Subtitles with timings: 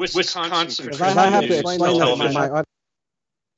[0.00, 2.64] Wisconsin Because I have to explain Television my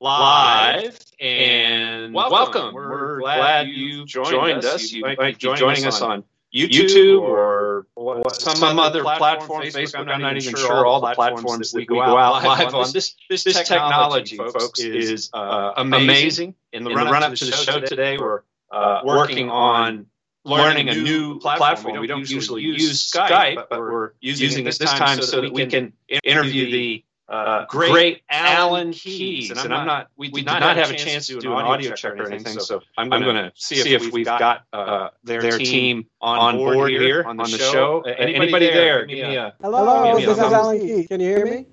[0.01, 2.73] live, and welcome.
[2.73, 4.91] We're glad you joined us.
[4.91, 10.07] You might be joining us on YouTube or what- some other platform, Facebook.
[10.07, 12.91] I'm not even sure all the platforms that we go out live on.
[12.91, 16.55] This this technology, folks, is uh, amazing.
[16.73, 20.07] In the run up to the show today, we're uh, working on
[20.43, 21.99] learning a new platform.
[21.99, 25.93] We don't usually use Skype, but we're using it this time so that we can
[26.23, 29.49] interview the uh, great Alan Keyes.
[29.51, 32.31] And I'm not, we did not have a chance to do an audio check or
[32.31, 37.23] anything, so I'm going to see if we've got uh, their team on board here
[37.23, 38.03] on the show.
[38.05, 39.05] Uh, Anybody there?
[39.05, 41.07] Give me a Hello, Give me a this is Alan Keyes.
[41.07, 41.65] Can you hear me?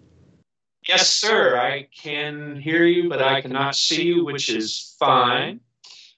[0.86, 1.58] yes, sir.
[1.58, 5.60] I can hear you, but I cannot see you, which is fine.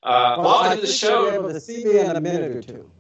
[0.03, 2.21] Uh, Well, I welcome to the think you'll be able to see me in a
[2.21, 2.91] minute or two.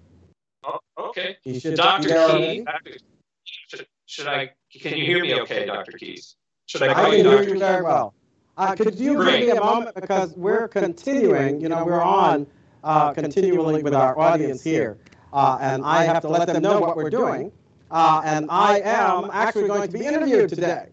[0.64, 1.36] Oh, okay.
[1.44, 2.02] You should Dr.
[2.04, 3.00] be there Keyes,
[3.44, 4.52] should, should I?
[4.72, 5.34] Can you hear me?
[5.40, 5.92] Okay, Dr.
[5.92, 6.36] Keyes.
[6.66, 8.14] Should I I can you hear you very well.
[8.56, 9.40] Uh, could you Great.
[9.40, 12.46] give me a moment because we're continuing, you know, we're on
[12.84, 14.98] uh, continually with our audience here,
[15.32, 17.50] uh, and I have to let them know what we're doing.
[17.90, 20.86] Uh, and I am actually going to be interviewed today,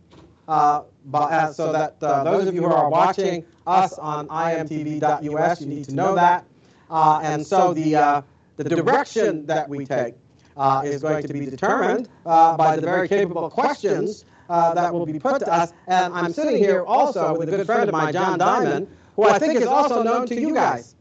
[0.48, 0.82] uh,
[1.12, 5.68] but, uh, so that uh, those of you who are watching us on imtv.us, you
[5.68, 6.46] need to know that.
[6.90, 8.22] Uh, and so the uh,
[8.58, 10.16] the direction that we take
[10.58, 15.06] uh, is going to be determined uh, by the very capable questions uh, that will
[15.06, 15.74] be put to us.
[15.88, 19.40] And I'm sitting here also with a good friend of mine, John Diamond, who I
[19.40, 20.96] think is also known to you guys.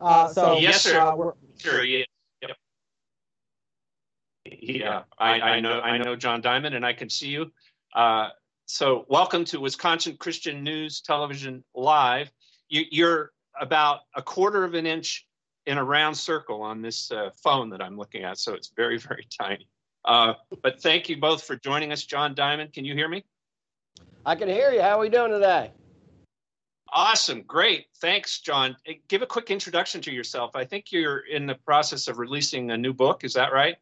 [0.00, 1.00] Uh, so Yes, sir.
[1.00, 1.82] uh, we're- Sure.
[1.84, 2.04] Yeah.
[2.42, 2.56] Yep.
[4.44, 5.80] Yeah, I, I know.
[5.80, 7.50] I know John Diamond, and I can see you.
[8.68, 12.32] So, welcome to Wisconsin Christian News Television Live.
[12.68, 15.24] You, you're about a quarter of an inch
[15.66, 18.98] in a round circle on this uh, phone that I'm looking at, so it's very,
[18.98, 19.68] very tiny.
[20.04, 20.32] Uh,
[20.64, 22.72] but thank you both for joining us, John Diamond.
[22.72, 23.24] Can you hear me?
[24.26, 24.82] I can hear you.
[24.82, 25.70] How are we doing today?
[26.92, 27.42] Awesome.
[27.42, 27.86] Great.
[28.00, 28.76] Thanks, John.
[29.06, 30.56] Give a quick introduction to yourself.
[30.56, 33.22] I think you're in the process of releasing a new book.
[33.22, 33.76] Is that right?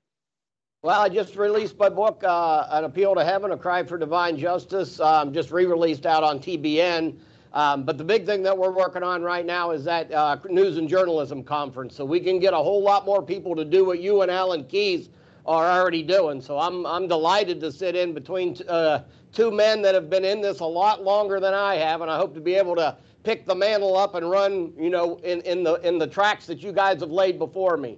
[0.85, 4.37] Well, I just released my book, uh, An Appeal to Heaven, A Cry for Divine
[4.37, 7.17] Justice, um, just re released out on TBN.
[7.55, 10.77] Um, but the big thing that we're working on right now is that uh, news
[10.77, 14.01] and journalism conference, so we can get a whole lot more people to do what
[14.01, 15.09] you and Alan Keyes
[15.47, 16.43] are already doing.
[16.43, 20.43] So I'm I'm delighted to sit in between uh, two men that have been in
[20.43, 23.47] this a lot longer than I have, and I hope to be able to pick
[23.47, 26.73] the mantle up and run, you know, in, in the in the tracks that you
[26.73, 27.97] guys have laid before me.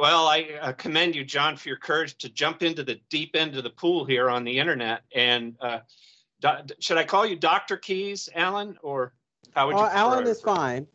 [0.00, 3.54] Well, I uh, commend you, John, for your courage to jump into the deep end
[3.58, 5.02] of the pool here on the internet.
[5.14, 5.80] And uh,
[6.40, 6.48] do,
[6.78, 7.76] should I call you Dr.
[7.76, 9.12] Keyes, Alan, or
[9.54, 9.82] how would you?
[9.82, 10.86] uh, Alan is fine.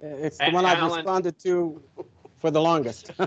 [0.00, 1.82] It's the A- one I've Alan- responded to
[2.38, 3.10] for the longest.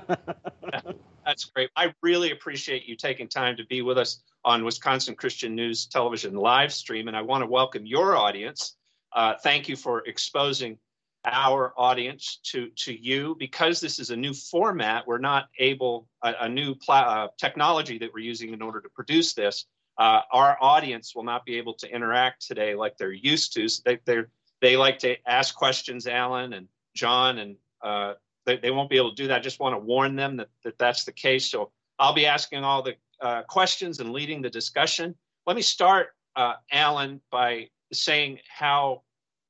[1.23, 1.69] That's great.
[1.75, 6.33] I really appreciate you taking time to be with us on Wisconsin Christian News Television
[6.33, 8.75] live stream, and I want to welcome your audience.
[9.13, 10.79] Uh, thank you for exposing
[11.25, 15.05] our audience to to you because this is a new format.
[15.05, 19.33] We're not able a, a new uh, technology that we're using in order to produce
[19.33, 19.65] this.
[19.97, 23.67] Uh, our audience will not be able to interact today like they're used to.
[23.67, 24.23] So they they
[24.61, 28.13] they like to ask questions, Alan and John, and uh,
[28.45, 29.37] they, they won't be able to do that.
[29.39, 31.49] I just want to warn them that, that that's the case.
[31.49, 35.15] So I'll be asking all the uh, questions and leading the discussion.
[35.45, 39.03] Let me start, uh, Alan, by saying how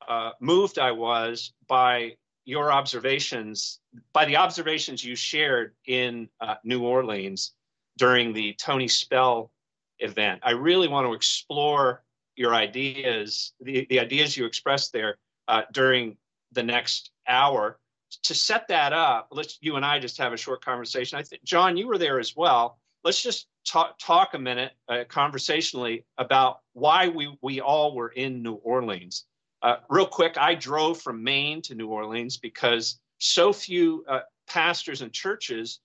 [0.08, 2.16] uh, moved I was by
[2.46, 3.80] your observations,
[4.14, 7.54] by the observations you shared in uh, New Orleans
[7.98, 9.52] during the Tony Spell
[10.00, 10.42] event.
[10.44, 12.04] I really want to explore
[12.36, 15.18] your ideas, the, the ideas you expressed there
[15.48, 16.18] uh, during
[16.52, 17.78] the next hour.
[18.24, 21.18] To set that up, let's you and I just have a short conversation.
[21.18, 22.78] I think John, you were there as well.
[23.06, 28.44] Let's just talk talk a minute uh, conversationally about why we we all were in
[28.44, 29.26] New Orleans.
[29.62, 35.02] Uh, real quick, I drove from Maine to New Orleans because so few uh, pastors
[35.02, 35.80] and churches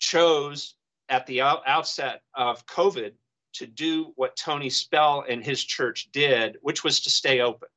[0.00, 0.74] chose
[1.08, 3.12] at the out- outset of COVID
[3.54, 7.68] to do what Tony Spell and his church did, which was to stay open.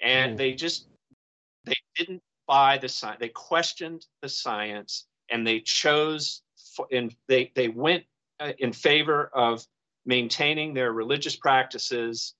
[0.00, 0.38] And mm.
[0.38, 0.86] they just
[1.64, 3.18] they didn't buy the science.
[3.20, 6.42] They questioned the science, and they chose
[6.90, 8.04] and they they went
[8.40, 9.66] uh, in favor of
[10.06, 12.34] maintaining their religious practices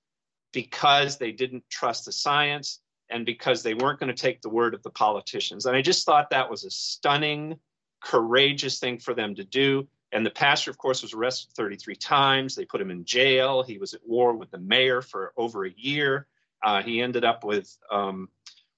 [0.51, 2.79] because they didn't trust the science
[3.09, 5.65] and because they weren't going to take the word of the politicians.
[5.65, 7.59] And I just thought that was a stunning,
[8.03, 9.87] courageous thing for them to do.
[10.11, 12.55] And the pastor, of course, was arrested 33 times.
[12.55, 13.63] They put him in jail.
[13.63, 16.27] He was at war with the mayor for over a year.
[16.63, 18.29] Uh, he ended up with um,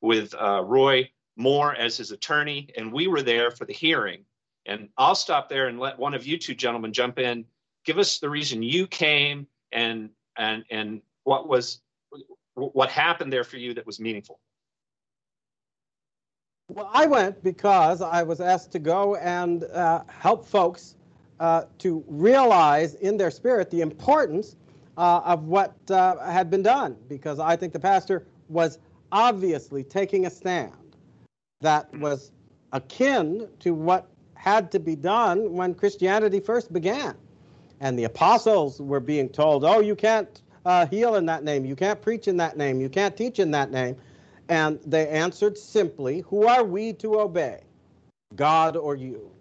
[0.02, 4.26] with uh, Roy Moore as his attorney, and we were there for the hearing.
[4.66, 7.46] And I'll stop there and let one of you two gentlemen jump in.
[7.86, 11.80] Give us the reason you came and and and what was
[12.56, 14.38] what happened there for you that was meaningful?
[16.68, 20.96] Well, I went because I was asked to go and uh, help folks
[21.40, 24.58] uh, to realize in their spirit the importance
[24.98, 26.98] uh, of what uh, had been done.
[27.08, 28.80] Because I think the pastor was
[29.14, 30.98] obviously taking a stand
[31.62, 32.32] that was
[32.74, 37.16] akin to what had to be done when Christianity first began.
[37.80, 41.66] And the apostles were being told, oh, you can't uh, heal in that name.
[41.66, 42.80] You can't preach in that name.
[42.82, 43.96] You can't teach in that name.
[44.50, 47.62] And they answered simply, Who are we to obey,
[48.36, 49.32] God or you?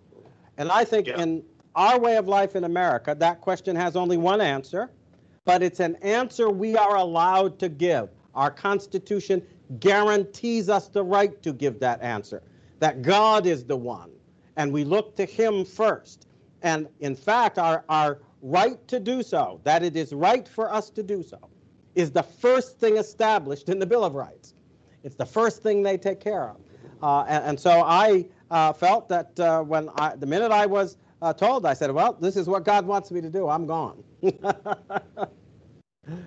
[0.56, 1.20] And I think yeah.
[1.20, 1.42] in
[1.74, 4.90] our way of life in America, that question has only one answer,
[5.44, 8.10] but it's an answer we are allowed to give.
[8.34, 9.42] Our Constitution
[9.78, 12.42] guarantees us the right to give that answer
[12.80, 14.10] that God is the one,
[14.56, 16.26] and we look to Him first.
[16.62, 20.90] And in fact, our, our right to do so, that it is right for us
[20.90, 21.38] to do so,
[21.94, 24.54] is the first thing established in the Bill of Rights.
[25.02, 26.56] It's the first thing they take care of.
[27.02, 30.98] Uh, and, and, so I uh, felt that uh, when I, the minute I was
[31.22, 33.48] uh, told, I said, well, this is what God wants me to do.
[33.48, 34.04] I'm gone.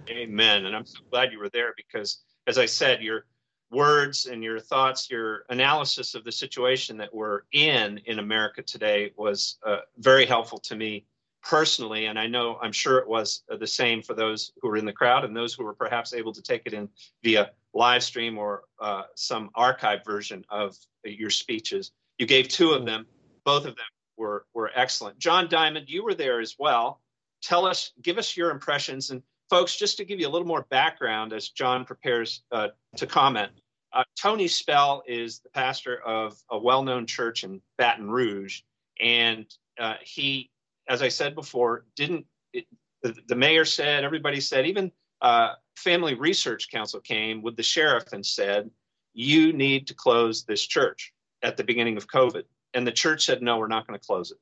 [0.10, 0.66] Amen.
[0.66, 3.26] And I'm so glad you were there because, as I said, your
[3.70, 9.12] words and your thoughts, your analysis of the situation that we're in in America today
[9.18, 11.06] was uh, very helpful to me
[11.44, 14.78] personally, and I know I'm sure it was uh, the same for those who were
[14.78, 16.90] in the crowd and those who were perhaps able to take it in
[17.24, 21.92] via live stream or uh, some archive version of your speeches.
[22.18, 23.06] You gave two of them;
[23.44, 23.86] both of them
[24.18, 25.20] were were excellent.
[25.20, 27.02] John Diamond, you were there as well.
[27.42, 30.66] Tell us, give us your impressions, and folks, just to give you a little more
[30.70, 33.52] background as John prepares uh, to comment.
[33.92, 38.62] Uh, Tony Spell is the pastor of a well-known church in Baton Rouge,
[39.00, 39.46] and
[39.78, 40.50] uh, he
[40.88, 42.66] as I said before, didn't it,
[43.02, 48.14] the, the, mayor said, everybody said, even uh, Family Research Council came with the sheriff
[48.14, 48.70] and said,
[49.14, 51.14] you need to close this church
[51.44, 52.44] at the beginning of COVID.
[52.74, 54.38] And the church said, no, we're not going to close it.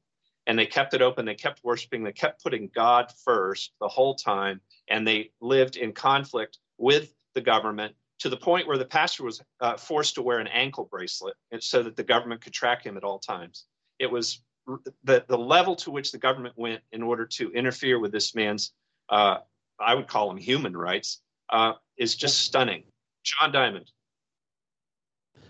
[0.47, 1.25] And they kept it open.
[1.25, 2.03] They kept worshiping.
[2.03, 4.61] They kept putting God first the whole time.
[4.87, 9.41] And they lived in conflict with the government to the point where the pastor was
[9.59, 13.03] uh, forced to wear an ankle bracelet so that the government could track him at
[13.03, 13.65] all times.
[13.99, 14.41] It was
[15.03, 18.73] the, the level to which the government went in order to interfere with this man's,
[19.09, 19.37] uh,
[19.79, 22.83] I would call them human rights, uh, is just stunning.
[23.23, 23.91] John Diamond.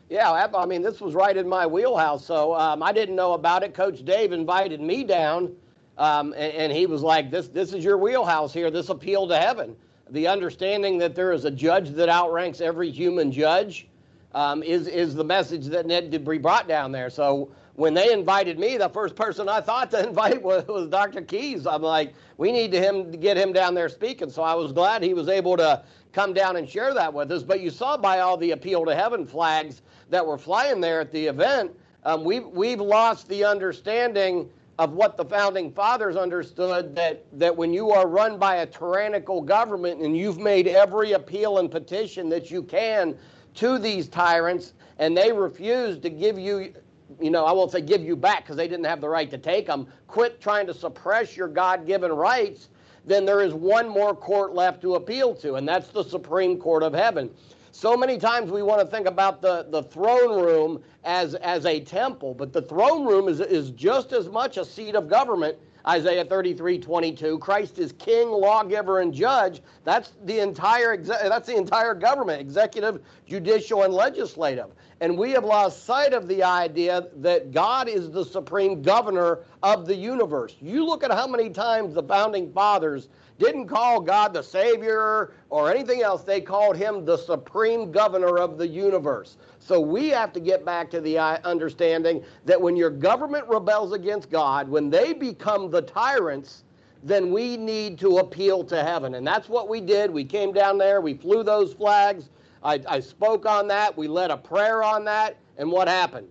[0.10, 2.26] Yeah, I mean, this was right in my wheelhouse.
[2.26, 3.74] So um, I didn't know about it.
[3.74, 5.56] Coach Dave invited me down,
[5.98, 8.70] um, and, and, he was like, "This, this is your wheelhouse here.
[8.70, 9.74] This appeal to heaven.
[10.10, 13.88] The understanding that there is a judge that outranks every human judge
[14.34, 17.10] um, is is the message that Ned Debris brought down there.
[17.10, 21.22] So when they invited me, the first person I thought to invite was, was Dr.
[21.22, 21.66] Keyes.
[21.66, 24.30] I'm like, we need to him to get him down there speaking.
[24.30, 27.44] So I was glad he was able to come down and share that with us.
[27.44, 31.12] But you saw by all the appeal to heaven flags that were flying there at
[31.12, 31.72] the event,
[32.04, 34.50] um, we've we've lost the understanding
[34.80, 39.42] of what the founding fathers understood that that when you are run by a tyrannical
[39.42, 43.16] government and you've made every appeal and petition that you can
[43.54, 46.74] to these tyrants and they refuse to give you
[47.20, 49.38] you know, I won't say give you back because they didn't have the right to
[49.38, 52.70] take them, quit trying to suppress your God given rights,
[53.06, 56.84] then there is one more court left to appeal to, and that's the Supreme Court
[56.84, 57.30] of Heaven.
[57.72, 61.80] So many times we want to think about the, the throne room as, as a
[61.80, 66.26] temple, but the throne room is, is just as much a seat of government Isaiah
[66.26, 67.40] 33, 22.
[67.40, 69.62] Christ is king, lawgiver, and judge.
[69.84, 74.68] That's the entire that's the entire government, executive, judicial, and legislative.
[75.02, 79.88] And we have lost sight of the idea that God is the supreme governor of
[79.88, 80.56] the universe.
[80.62, 85.72] You look at how many times the founding fathers didn't call God the Savior or
[85.72, 86.24] anything else.
[86.24, 89.38] They called him the supreme governor of the universe.
[89.58, 94.30] So we have to get back to the understanding that when your government rebels against
[94.30, 96.64] God, when they become the tyrants,
[97.04, 99.16] then we need to appeal to heaven.
[99.16, 100.12] And that's what we did.
[100.12, 102.30] We came down there, we flew those flags.
[102.64, 103.98] I, I spoke on that.
[103.98, 105.38] We led a prayer on that.
[105.58, 106.28] And what happened?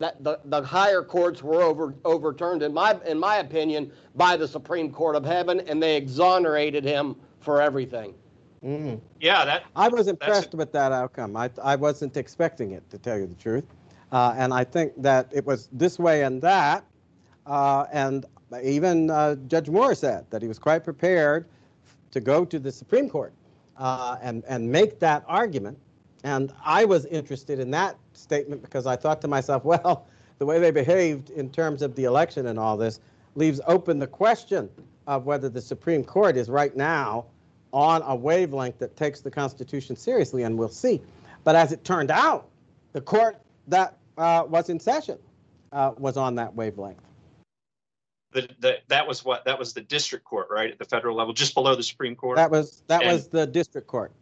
[0.00, 4.46] That the, the higher courts were over, overturned, in my, in my opinion, by the
[4.46, 8.14] Supreme Court of Heaven, and they exonerated him for everything.
[8.64, 8.96] Mm-hmm.
[9.20, 9.64] Yeah, that.
[9.76, 11.36] I was impressed with that outcome.
[11.36, 13.64] I I wasn't expecting it, to tell you the truth,
[14.10, 16.84] uh, and I think that it was this way and that,
[17.46, 18.26] uh, and
[18.62, 21.46] even uh, Judge Moore said that he was quite prepared
[22.10, 23.32] to go to the Supreme Court
[23.78, 25.78] uh, and and make that argument,
[26.24, 30.06] and I was interested in that statement because I thought to myself, well,
[30.38, 33.00] the way they behaved in terms of the election and all this
[33.34, 34.68] leaves open the question
[35.06, 37.26] of whether the Supreme Court is right now
[37.72, 41.00] on a wavelength that takes the Constitution seriously, and we'll see.
[41.44, 42.48] But as it turned out,
[42.92, 45.18] the court that uh, was in session
[45.72, 47.00] uh, was on that wavelength.
[48.32, 51.32] The, the, that was what that was the district court, right, at the federal level,
[51.32, 52.36] just below the Supreme Court.
[52.36, 54.12] That was that and, was the district court.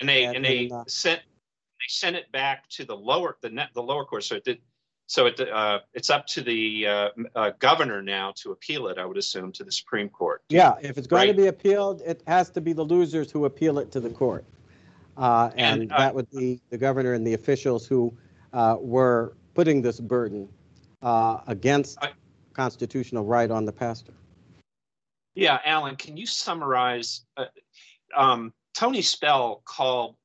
[0.00, 3.48] And they and, and they uh, sent they sent it back to the lower the
[3.48, 4.24] net the lower court.
[4.24, 4.58] So it did
[5.06, 9.06] so it, uh, it's up to the uh, uh, governor now to appeal it, I
[9.06, 10.42] would assume, to the Supreme Court.
[10.48, 11.36] Yeah, if it's going right?
[11.36, 14.44] to be appealed, it has to be the losers who appeal it to the court.
[15.16, 18.12] Uh, and, and uh, that would be the governor and the officials who
[18.52, 20.48] uh, were putting this burden
[21.46, 21.98] against
[22.56, 24.14] constitutional right on the pastor.
[25.34, 27.26] Yeah, Alan, can you summarize?
[28.16, 30.16] Um, Tony Spell called,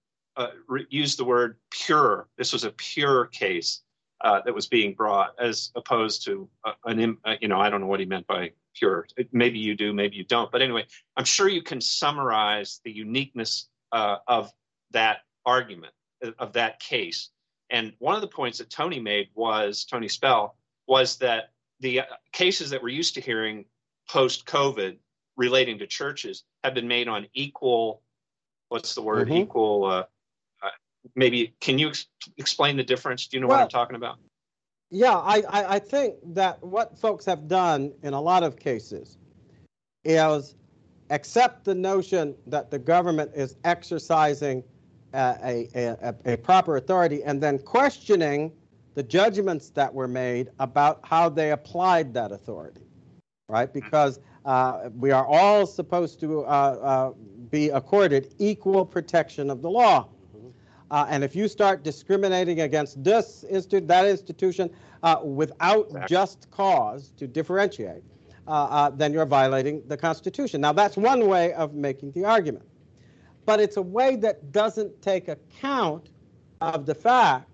[0.90, 2.30] used the word pure.
[2.38, 3.82] This was a pure case
[4.22, 7.82] uh, that was being brought, as opposed to uh, an, uh, you know, I don't
[7.82, 9.08] know what he meant by pure.
[9.34, 10.52] Maybe you do, maybe you don't.
[10.52, 10.86] But anyway,
[11.18, 14.52] I'm sure you can summarize the uniqueness uh, of
[14.92, 17.30] that argument, uh, of that case.
[17.70, 20.56] And one of the points that Tony made was, Tony Spell,
[20.88, 23.66] was that the uh, cases that we're used to hearing
[24.10, 24.98] post COVID
[25.36, 28.02] relating to churches have been made on equal,
[28.70, 29.38] what's the word, mm-hmm.
[29.38, 30.04] equal uh,
[30.64, 30.70] uh,
[31.16, 32.08] maybe can you ex-
[32.38, 33.28] explain the difference?
[33.28, 34.18] Do you know well, what I'm talking about?
[34.92, 39.18] Yeah, I, I, I think that what folks have done in a lot of cases
[40.04, 40.56] is
[41.10, 44.64] accept the notion that the government is exercising
[45.14, 48.52] a, a, a, proper authority and then questioning
[48.94, 52.82] the judgments that were made about how they applied that authority,
[53.48, 53.70] right?
[53.70, 53.80] Mm-hmm.
[53.80, 57.12] Because uh, we are all supposed to uh, uh,
[57.50, 60.08] be accorded equal protection of the law.
[60.90, 64.70] Uh, and if you start discriminating against this institute, that institution,
[65.04, 66.08] uh, without exactly.
[66.10, 68.04] just cause to differentiate,
[68.46, 70.60] uh, uh, then you're violating the Constitution.
[70.60, 72.66] Now, that's one way of making the argument.
[73.46, 76.10] But it's a way that doesn't take account
[76.60, 77.51] of the fact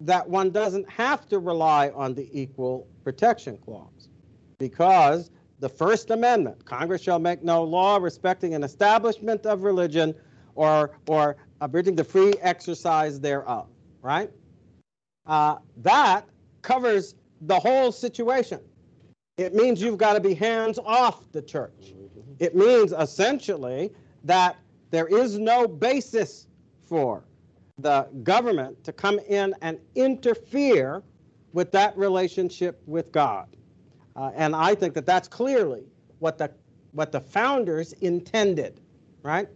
[0.00, 4.08] that one doesn't have to rely on the Equal Protection Clause
[4.58, 5.30] because
[5.60, 10.14] the First Amendment, Congress shall make no law respecting an establishment of religion
[10.54, 13.68] or, or abridging the free exercise thereof,
[14.00, 14.30] right?
[15.26, 16.26] Uh, that
[16.62, 18.60] covers the whole situation.
[19.36, 21.92] It means you've got to be hands off the church.
[22.38, 23.92] It means essentially
[24.24, 24.56] that
[24.90, 26.46] there is no basis
[26.82, 27.22] for
[27.82, 31.02] the government to come in and interfere
[31.52, 33.46] with that relationship with God.
[34.16, 35.84] Uh, and I think that that's clearly
[36.18, 36.50] what the
[36.92, 38.80] what the founders intended,
[39.22, 39.48] right?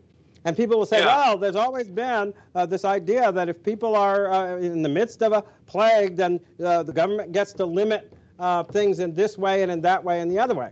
[0.45, 1.07] And people will say, yeah.
[1.07, 5.23] well, there's always been uh, this idea that if people are uh, in the midst
[5.23, 9.63] of a plague, then uh, the government gets to limit uh, things in this way
[9.63, 10.71] and in that way and the other way.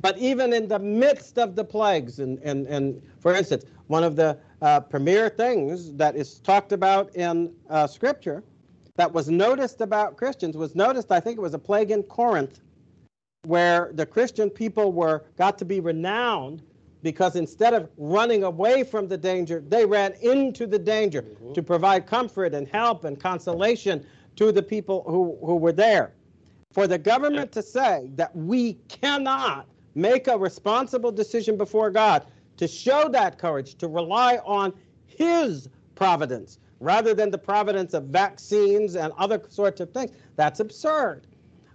[0.00, 4.16] But even in the midst of the plagues, and, and, and for instance, one of
[4.16, 8.42] the uh, premier things that is talked about in uh, Scripture
[8.96, 12.60] that was noticed about Christians was noticed, I think it was a plague in Corinth,
[13.44, 16.62] where the Christian people were got to be renowned
[17.02, 21.52] because instead of running away from the danger, they ran into the danger mm-hmm.
[21.52, 26.12] to provide comfort and help and consolation to the people who, who were there.
[26.72, 32.26] For the government to say that we cannot make a responsible decision before God,
[32.56, 34.72] to show that courage, to rely on
[35.06, 40.10] His providence rather than the providence of vaccines and other sorts of things.
[40.36, 41.26] That's absurd.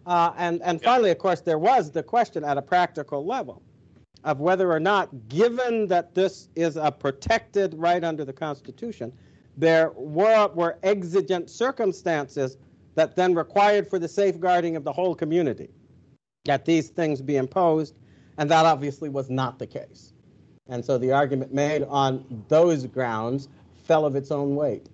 [0.05, 3.61] Uh, and and finally, of course, there was the question at a practical level
[4.23, 9.11] of whether or not, given that this is a protected right under the Constitution,
[9.57, 12.57] there were, were exigent circumstances
[12.95, 15.69] that then required for the safeguarding of the whole community
[16.45, 17.95] that these things be imposed,
[18.37, 20.13] and that obviously was not the case.
[20.69, 23.49] And so the argument made on those grounds
[23.83, 24.87] fell of its own weight.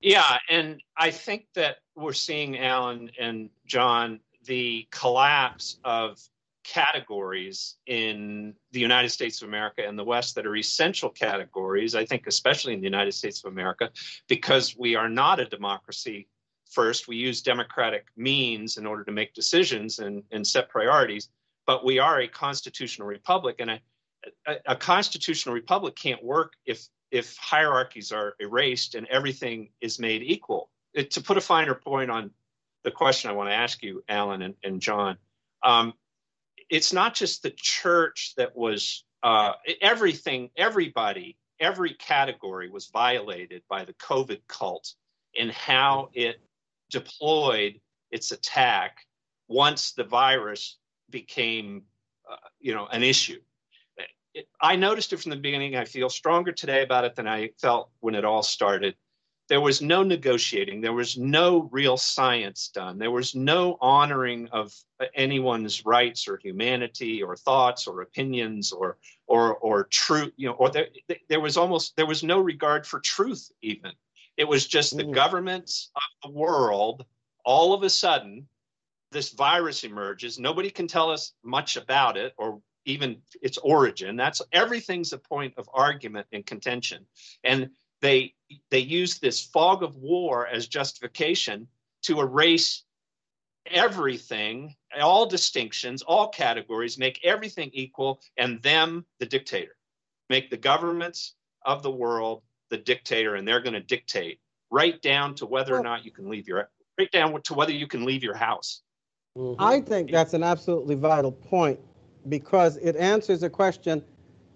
[0.00, 6.18] Yeah, and I think that we're seeing, Alan and John, the collapse of
[6.64, 12.04] categories in the United States of America and the West that are essential categories, I
[12.04, 13.90] think, especially in the United States of America,
[14.28, 16.28] because we are not a democracy
[16.70, 17.08] first.
[17.08, 21.28] We use democratic means in order to make decisions and, and set priorities,
[21.70, 23.60] but we are a constitutional republic.
[23.60, 23.80] And a,
[24.44, 30.24] a, a constitutional republic can't work if if hierarchies are erased and everything is made
[30.24, 30.68] equal.
[30.94, 32.32] It, to put a finer point on
[32.82, 35.16] the question I want to ask you, Alan and, and John,
[35.62, 35.94] um,
[36.68, 43.84] it's not just the church that was uh, everything, everybody, every category was violated by
[43.84, 44.94] the COVID cult
[45.34, 46.40] in how it
[46.90, 49.06] deployed its attack
[49.46, 50.79] once the virus
[51.10, 51.82] became,
[52.30, 53.40] uh, you know, an issue
[54.34, 55.76] it, I noticed it from the beginning.
[55.76, 58.94] I feel stronger today about it than I felt when it all started.
[59.48, 60.80] There was no negotiating.
[60.80, 62.98] There was no real science done.
[62.98, 64.72] There was no honoring of
[65.14, 70.32] anyone's rights or humanity or thoughts or opinions or or or truth.
[70.36, 70.86] You know, or there
[71.28, 73.90] there was almost there was no regard for truth even.
[74.36, 77.04] It was just the governments of the world.
[77.44, 78.46] All of a sudden,
[79.12, 80.38] this virus emerges.
[80.38, 84.16] Nobody can tell us much about it or even its origin.
[84.16, 87.06] That's everything's a point of argument and contention.
[87.44, 88.34] And they
[88.70, 91.68] they use this fog of war as justification
[92.02, 92.84] to erase
[93.66, 99.76] everything, all distinctions, all categories, make everything equal, and them the dictator.
[100.30, 101.34] Make the governments
[101.64, 105.82] of the world the dictator, and they're going to dictate right down to whether or
[105.82, 108.82] not you can leave your right down to whether you can leave your house.
[109.38, 109.62] Mm-hmm.
[109.62, 111.78] I think that's an absolutely vital point
[112.28, 114.02] because it answers a question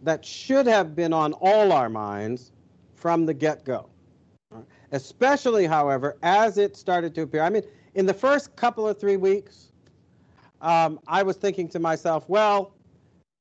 [0.03, 2.53] that should have been on all our minds
[2.95, 3.89] from the get go.
[4.93, 7.43] Especially, however, as it started to appear.
[7.43, 7.63] I mean,
[7.95, 9.73] in the first couple of three weeks,
[10.61, 12.73] um, I was thinking to myself, well,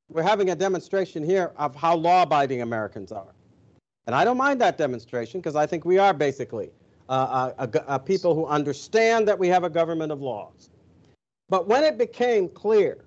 [0.08, 3.34] we're having a demonstration here of how law abiding Americans are.
[4.06, 6.70] And I don't mind that demonstration because I think we are basically
[7.08, 10.70] uh, a, a, a people who understand that we have a government of laws.
[11.48, 13.04] But when it became clear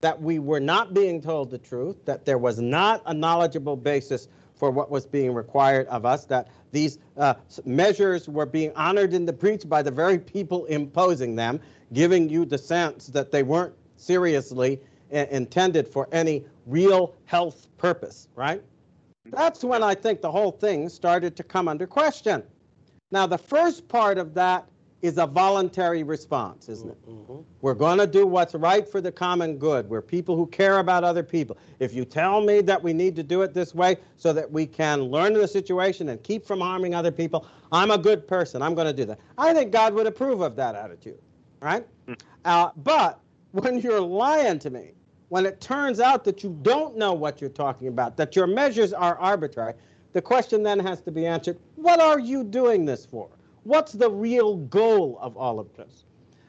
[0.00, 4.28] that we were not being told the truth, that there was not a knowledgeable basis
[4.54, 9.26] for what was being required of us, that these uh, measures were being honored in
[9.26, 11.60] the breach by the very people imposing them,
[11.92, 18.62] giving you the sense that they weren't seriously intended for any real health purpose, right?
[19.26, 22.42] That's when I think the whole thing started to come under question.
[23.10, 24.66] Now, the first part of that
[25.02, 27.08] is a voluntary response, isn't it?
[27.08, 27.40] Mm-hmm.
[27.62, 29.88] We're going to do what's right for the common good.
[29.88, 31.56] We're people who care about other people.
[31.78, 34.66] If you tell me that we need to do it this way so that we
[34.66, 38.60] can learn the situation and keep from harming other people, I'm a good person.
[38.60, 39.20] I'm going to do that.
[39.38, 41.18] I think God would approve of that attitude,
[41.60, 41.86] right?
[42.06, 42.20] Mm.
[42.44, 43.20] Uh, but
[43.52, 44.92] when you're lying to me,
[45.30, 48.92] when it turns out that you don't know what you're talking about, that your measures
[48.92, 49.74] are arbitrary,
[50.12, 53.28] the question then has to be answered what are you doing this for?
[53.64, 56.04] What's the real goal of all of this?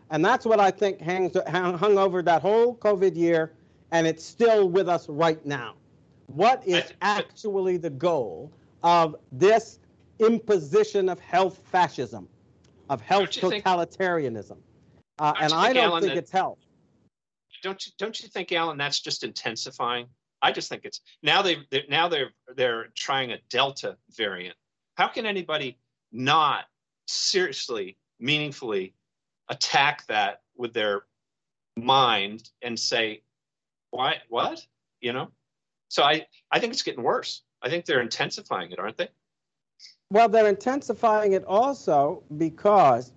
[0.09, 3.53] And that's what I think hangs, hung over that whole COVID year,
[3.91, 5.75] and it's still with us right now.
[6.27, 8.51] What is actually the goal
[8.83, 9.79] of this
[10.19, 12.27] imposition of health fascism,
[12.89, 14.57] of health totalitarianism?
[15.19, 16.59] Uh, and I don't Alan, think it's health.
[17.63, 20.07] Don't you, don't you think, Alan, that's just intensifying?
[20.41, 24.55] I just think it's now they now they're they're trying a Delta variant.
[24.95, 25.77] How can anybody
[26.11, 26.65] not
[27.07, 28.93] seriously, meaningfully
[29.49, 31.03] attack that with their
[31.77, 33.21] mind and say,
[33.89, 34.65] why, what?
[35.01, 35.29] You know?
[35.89, 37.43] So I, I think it's getting worse.
[37.61, 39.09] I think they're intensifying it, aren't they?
[40.09, 43.13] Well, they're intensifying it also because,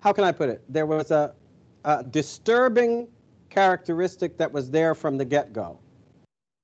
[0.00, 0.62] how can I put it?
[0.68, 1.34] There was a,
[1.84, 3.08] a disturbing
[3.50, 5.78] characteristic that was there from the get go.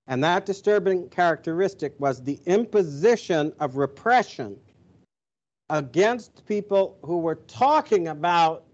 [0.07, 4.59] And that disturbing characteristic was the imposition of repression
[5.71, 8.65] against people who were talking about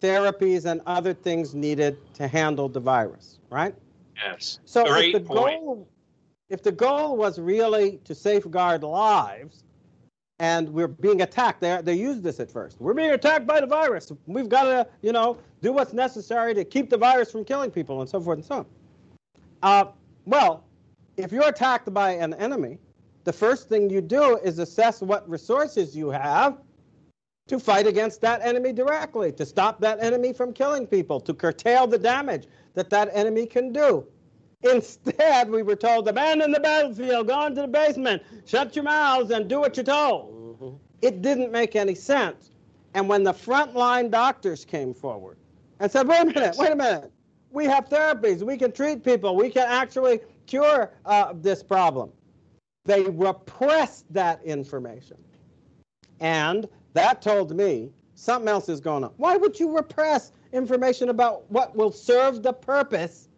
[0.00, 3.74] therapies and other things needed to handle the virus, right?
[4.16, 4.60] Yes.
[4.64, 5.60] So if the point.
[5.60, 5.88] goal
[6.50, 9.64] if the goal was really to safeguard lives,
[10.40, 12.80] and we're being attacked, they they used this at first.
[12.80, 14.12] We're being attacked by the virus.
[14.26, 18.00] We've got to, you know, do what's necessary to keep the virus from killing people,
[18.00, 18.66] and so forth and so on.
[19.62, 19.84] Uh,
[20.26, 20.64] well,
[21.16, 22.78] if you're attacked by an enemy,
[23.24, 26.58] the first thing you do is assess what resources you have
[27.48, 31.86] to fight against that enemy directly, to stop that enemy from killing people, to curtail
[31.86, 34.06] the damage that that enemy can do.
[34.62, 39.46] Instead, we were told, abandon the battlefield, go into the basement, shut your mouths, and
[39.48, 40.32] do what you're told.
[40.32, 40.76] Mm-hmm.
[41.02, 42.50] It didn't make any sense.
[42.94, 45.36] And when the frontline doctors came forward
[45.80, 47.12] and said, wait a minute, wait a minute,
[47.50, 52.10] we have therapies, we can treat people, we can actually cure uh, this problem.
[52.84, 55.16] They repressed that information.
[56.20, 59.12] And that told me something else is going on.
[59.16, 63.28] Why would you repress information about what will serve the purpose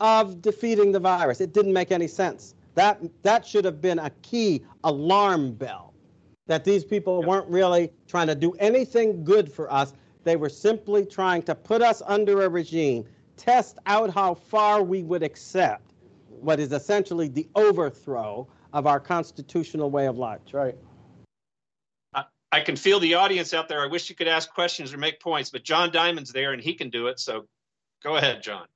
[0.00, 1.40] of defeating the virus?
[1.40, 2.54] It didn't make any sense.
[2.74, 5.94] That that should have been a key alarm bell
[6.46, 7.28] that these people yep.
[7.28, 9.92] weren't really trying to do anything good for us.
[10.24, 13.04] They were simply trying to put us under a regime,
[13.36, 15.92] test out how far we would accept
[16.28, 20.40] what is essentially the overthrow of our constitutional way of life.
[20.44, 20.76] That's right.
[22.52, 23.80] I can feel the audience out there.
[23.80, 26.74] I wish you could ask questions or make points, but John Diamond's there and he
[26.74, 27.18] can do it.
[27.18, 27.46] So
[28.00, 28.66] go ahead, John.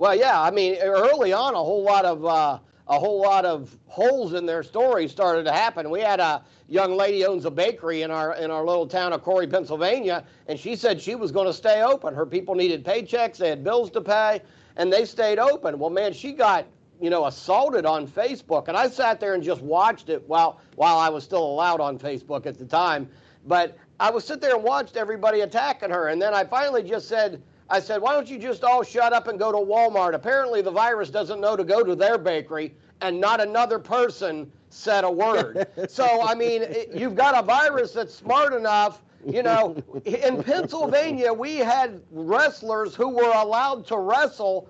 [0.00, 2.58] Well, yeah, I mean, early on, a whole lot of uh,
[2.88, 5.88] a whole lot of holes in their story started to happen.
[5.88, 9.22] We had a young lady owns a bakery in our in our little town of
[9.22, 12.12] Corry, Pennsylvania, and she said she was going to stay open.
[12.12, 14.42] Her people needed paychecks, they had bills to pay,
[14.76, 15.78] and they stayed open.
[15.78, 16.66] Well, man, she got
[17.00, 18.68] you know, assaulted on Facebook.
[18.68, 21.98] And I sat there and just watched it while while I was still allowed on
[21.98, 23.08] Facebook at the time.
[23.46, 26.08] But I was sit there and watched everybody attacking her.
[26.08, 29.28] And then I finally just said, I said, why don't you just all shut up
[29.28, 30.14] and go to Walmart?
[30.14, 35.04] Apparently the virus doesn't know to go to their bakery and not another person said
[35.04, 35.66] a word.
[35.88, 41.32] so, I mean, it, you've got a virus that's smart enough you know, in Pennsylvania,
[41.32, 44.68] we had wrestlers who were allowed to wrestle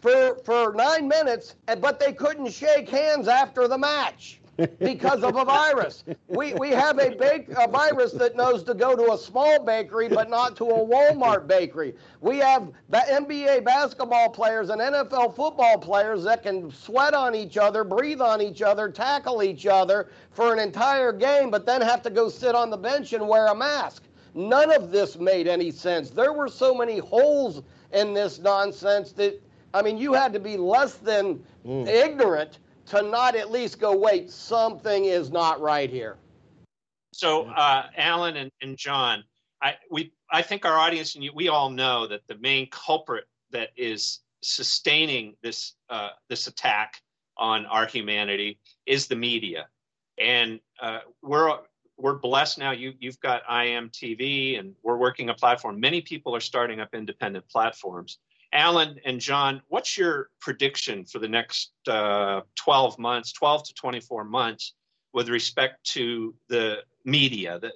[0.00, 4.40] for for nine minutes, but they couldn't shake hands after the match
[4.78, 6.04] because of a virus.
[6.28, 10.08] We we have a bake a virus that knows to go to a small bakery
[10.08, 11.94] but not to a Walmart bakery.
[12.20, 17.56] We have the NBA basketball players and NFL football players that can sweat on each
[17.56, 22.02] other, breathe on each other, tackle each other for an entire game, but then have
[22.02, 24.04] to go sit on the bench and wear a mask.
[24.34, 26.10] None of this made any sense.
[26.10, 29.40] There were so many holes in this nonsense that
[29.72, 31.86] I mean, you had to be less than mm.
[31.86, 36.16] ignorant to not at least go, wait, something is not right here.
[37.12, 39.24] So, uh, Alan and, and John,
[39.62, 43.24] I we I think our audience and you, we all know that the main culprit
[43.50, 46.94] that is sustaining this uh, this attack
[47.36, 49.66] on our humanity is the media,
[50.18, 51.58] and uh, we're
[51.98, 52.70] we're blessed now.
[52.70, 55.78] You you've got IMTV, and we're working a platform.
[55.80, 58.18] Many people are starting up independent platforms,
[58.52, 64.24] Alan and John, what's your prediction for the next uh, 12 months, 12 to 24
[64.24, 64.74] months,
[65.12, 67.72] with respect to the media, that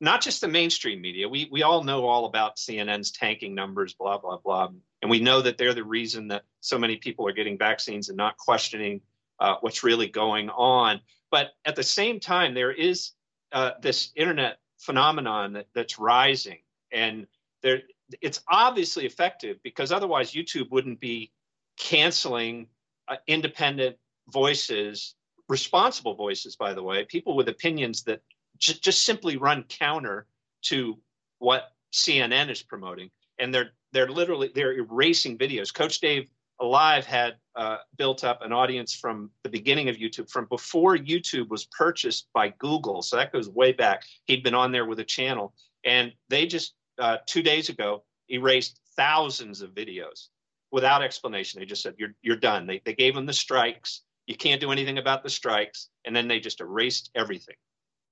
[0.00, 1.28] not just the mainstream media?
[1.28, 4.70] We we all know all about CNN's tanking numbers, blah blah blah,
[5.02, 8.16] and we know that they're the reason that so many people are getting vaccines and
[8.16, 9.02] not questioning
[9.40, 11.00] uh, what's really going on.
[11.30, 13.10] But at the same time, there is
[13.52, 16.60] uh, this internet phenomenon that, that's rising,
[16.90, 17.26] and
[17.62, 17.82] there
[18.20, 21.32] it's obviously effective because otherwise YouTube wouldn't be
[21.78, 22.68] canceling
[23.08, 23.96] uh, independent
[24.28, 25.14] voices,
[25.48, 28.20] responsible voices, by the way, people with opinions that
[28.58, 30.26] j- just simply run counter
[30.62, 30.98] to
[31.38, 35.72] what CNN is promoting, and they're they're literally they're erasing videos.
[35.72, 36.28] Coach Dave
[36.60, 41.48] Alive had uh, built up an audience from the beginning of YouTube, from before YouTube
[41.48, 43.02] was purchased by Google.
[43.02, 44.04] So that goes way back.
[44.24, 45.52] He'd been on there with a channel,
[45.84, 50.28] and they just uh, two days ago erased thousands of videos
[50.70, 51.60] without explanation.
[51.60, 52.66] They just said, you're, you're done.
[52.66, 54.02] They, they gave them the strikes.
[54.26, 55.88] You can't do anything about the strikes.
[56.04, 57.56] And then they just erased everything.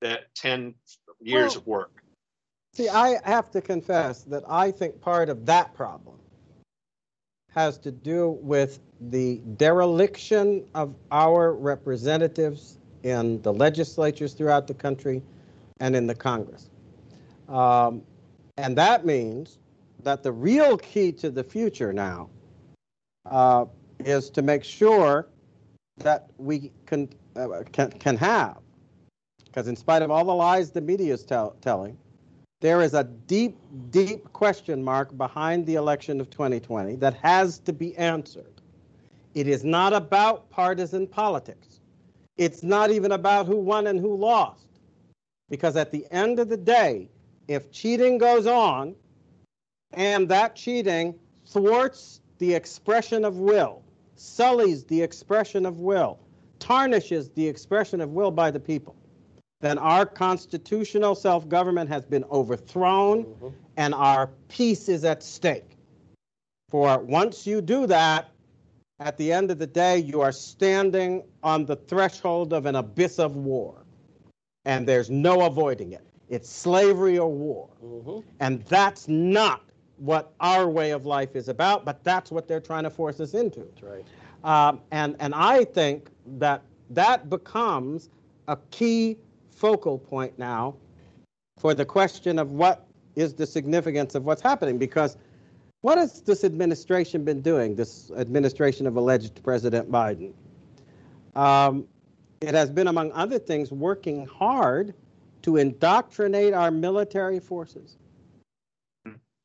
[0.00, 0.74] That 10
[1.20, 2.02] years well, of work.
[2.74, 6.18] See, I have to confess that I think part of that problem
[7.54, 15.22] has to do with the dereliction of our representatives in the legislatures throughout the country
[15.80, 16.70] and in the Congress.
[17.48, 18.02] Um,
[18.56, 19.58] and that means
[20.02, 22.28] that the real key to the future now
[23.30, 23.64] uh,
[24.00, 25.28] is to make sure
[25.98, 28.58] that we can uh, can, can have,
[29.44, 31.96] because in spite of all the lies the media is tell, telling,
[32.60, 33.58] there is a deep,
[33.90, 38.60] deep question mark behind the election of 2020 that has to be answered.
[39.34, 41.80] It is not about partisan politics.
[42.36, 44.66] It's not even about who won and who lost.
[45.48, 47.08] Because at the end of the day,
[47.48, 48.94] if cheating goes on
[49.92, 51.14] and that cheating
[51.46, 53.82] thwarts the expression of will,
[54.16, 56.18] sullies the expression of will,
[56.58, 58.96] tarnishes the expression of will by the people,
[59.60, 63.48] then our constitutional self government has been overthrown mm-hmm.
[63.76, 65.76] and our peace is at stake.
[66.68, 68.32] For once you do that,
[68.98, 73.18] at the end of the day, you are standing on the threshold of an abyss
[73.18, 73.84] of war.
[74.64, 76.06] And there's no avoiding it.
[76.32, 77.68] It's slavery or war.
[77.84, 78.26] Mm-hmm.
[78.40, 79.60] And that's not
[79.98, 83.34] what our way of life is about, but that's what they're trying to force us
[83.34, 83.60] into.
[83.60, 84.04] That's right.
[84.42, 88.08] Um, and, and I think that that becomes
[88.48, 89.18] a key
[89.50, 90.74] focal point now
[91.58, 94.78] for the question of what is the significance of what's happening.
[94.78, 95.18] Because
[95.82, 100.32] what has this administration been doing, this administration of alleged President Biden?
[101.36, 101.86] Um,
[102.40, 104.94] it has been, among other things, working hard
[105.42, 107.96] to indoctrinate our military forces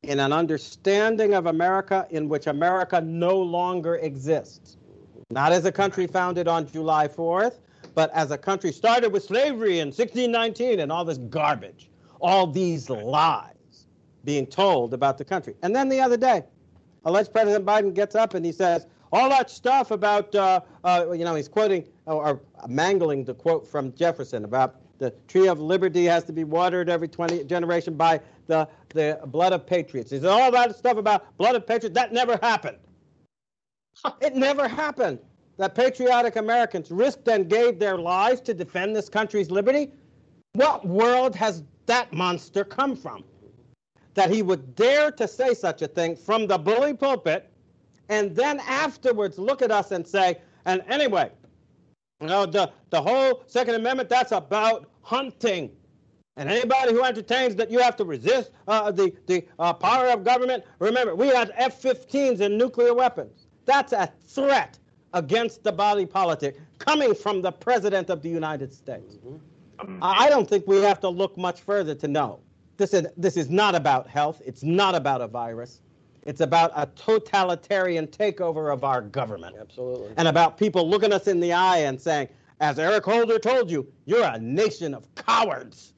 [0.04, 4.78] in an understanding of America in which America no longer exists.
[5.30, 7.60] Not as a country founded on July 4th,
[7.94, 11.90] but as a country started with slavery in 1619 and all this garbage,
[12.22, 13.88] all these lies
[14.24, 15.56] being told about the country.
[15.64, 16.44] And then the other day,
[17.06, 21.26] alleged President Biden gets up and he says, all that stuff about, uh, uh, you
[21.26, 26.06] know, he's quoting or, or mangling the quote from Jefferson about the tree of liberty
[26.06, 30.12] has to be watered every 20 generation by the, the blood of patriots.
[30.12, 32.78] He all that stuff about blood of patriots, that never happened.
[34.22, 35.20] it never happened
[35.58, 39.92] that patriotic Americans risked and gave their lives to defend this country's liberty.
[40.54, 43.24] What world has that monster come from?
[44.14, 47.52] That he would dare to say such a thing from the bully pulpit
[48.10, 51.32] and then afterwards look at us and say, and anyway,
[52.25, 55.71] know, the, the whole Second Amendment, that's about hunting.
[56.36, 60.23] And anybody who entertains that you have to resist uh, the, the uh, power of
[60.23, 63.47] government, remember, we had F 15s and nuclear weapons.
[63.65, 64.77] That's a threat
[65.13, 69.15] against the body politic coming from the President of the United States.
[69.15, 69.99] Mm-hmm.
[70.01, 72.39] I don't think we have to look much further to know.
[72.77, 75.82] This is, this is not about health, it's not about a virus.
[76.28, 79.56] It's about a totalitarian takeover of our government.
[79.58, 80.12] Absolutely.
[80.18, 82.28] And about people looking us in the eye and saying,
[82.60, 85.94] as Eric Holder told you, you're a nation of cowards.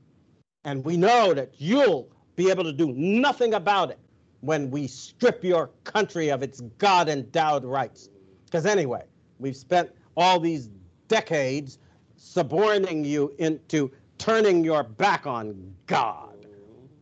[0.65, 3.97] And we know that you'll be able to do nothing about it
[4.41, 8.09] when we strip your country of its God endowed rights.
[8.45, 9.05] Because anyway,
[9.39, 10.69] we've spent all these
[11.07, 11.79] decades
[12.17, 13.89] suborning you into
[14.19, 16.45] turning your back on God,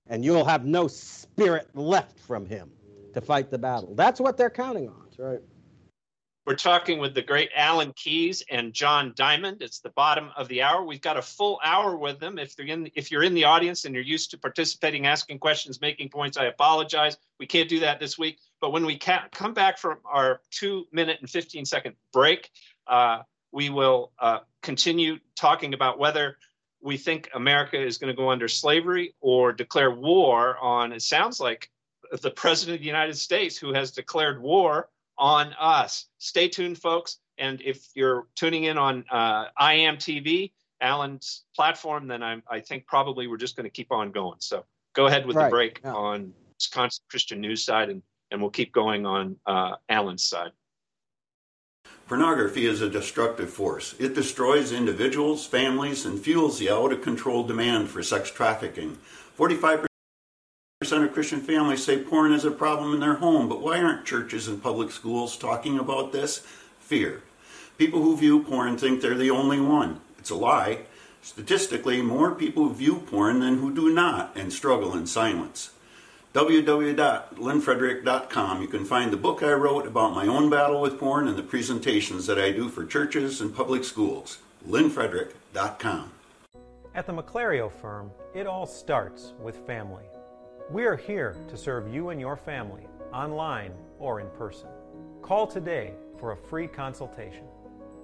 [0.07, 2.71] and you'll have no spirit left from Him
[3.19, 3.95] to fight the battle.
[3.95, 4.95] That's what they're counting on.
[5.05, 5.39] That's right.
[6.45, 9.61] We're talking with the great Alan Keyes and John Diamond.
[9.61, 10.85] It's the bottom of the hour.
[10.85, 12.39] We've got a full hour with them.
[12.39, 15.81] If they're in, if you're in the audience and you're used to participating, asking questions,
[15.81, 17.17] making points, I apologize.
[17.37, 18.39] We can't do that this week.
[18.61, 22.49] But when we ca- come back from our two minute and 15 second break,
[22.85, 26.37] uh, we will uh, continue talking about whether
[26.81, 30.93] we think America is going to go under slavery or declare war on.
[30.93, 31.69] It sounds like
[32.11, 36.05] the president of the United States who has declared war on us.
[36.19, 37.17] Stay tuned, folks.
[37.37, 43.27] And if you're tuning in on uh, IMTV, Alan's platform, then I'm, I think probably
[43.27, 44.37] we're just going to keep on going.
[44.39, 45.45] So go ahead with right.
[45.45, 45.93] the break yeah.
[45.93, 50.51] on Wisconsin Christian News side, and, and we'll keep going on uh, Alan's side.
[52.07, 53.93] Pornography is a destructive force.
[53.99, 58.97] It destroys individuals, families, and fuels the out of control demand for sex trafficking.
[59.35, 59.87] 45
[60.79, 64.05] percent of Christian families say porn is a problem in their home, but why aren't
[64.05, 66.45] churches and public schools talking about this?
[66.79, 67.23] Fear.
[67.79, 70.01] People who view porn think they're the only one.
[70.19, 70.81] It's a lie.
[71.23, 75.71] Statistically, more people view porn than who do not and struggle in silence.
[76.35, 78.61] www.linfrederick.com.
[78.61, 81.41] You can find the book I wrote about my own battle with porn and the
[81.41, 84.37] presentations that I do for churches and public schools.
[84.69, 86.11] linfrederick.com.
[86.93, 90.05] At the McClario firm, it all starts with family.
[90.69, 94.67] We are here to serve you and your family, online or in person.
[95.21, 97.45] Call today for a free consultation.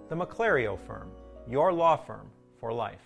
[0.08, 1.12] The McClario Firm,
[1.46, 3.02] your law firm for life.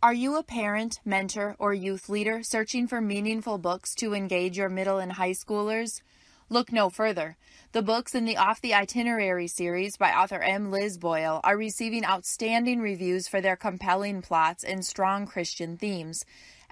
[0.00, 4.68] Are you a parent, mentor, or youth leader searching for meaningful books to engage your
[4.68, 6.00] middle and high schoolers?
[6.48, 7.36] Look no further.
[7.72, 10.70] The books in the Off the Itinerary series by author M.
[10.70, 16.24] Liz Boyle are receiving outstanding reviews for their compelling plots and strong Christian themes.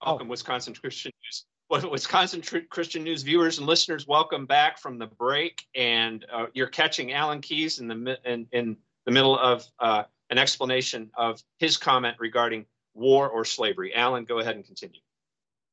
[0.05, 1.45] welcome Wisconsin Christian News.
[1.89, 5.65] Wisconsin Christian News viewers and listeners, welcome back from the break.
[5.73, 10.37] And uh, you're catching Alan Keyes in the in, in the middle of uh, an
[10.37, 13.95] explanation of his comment regarding war or slavery.
[13.95, 15.01] Alan, go ahead and continue.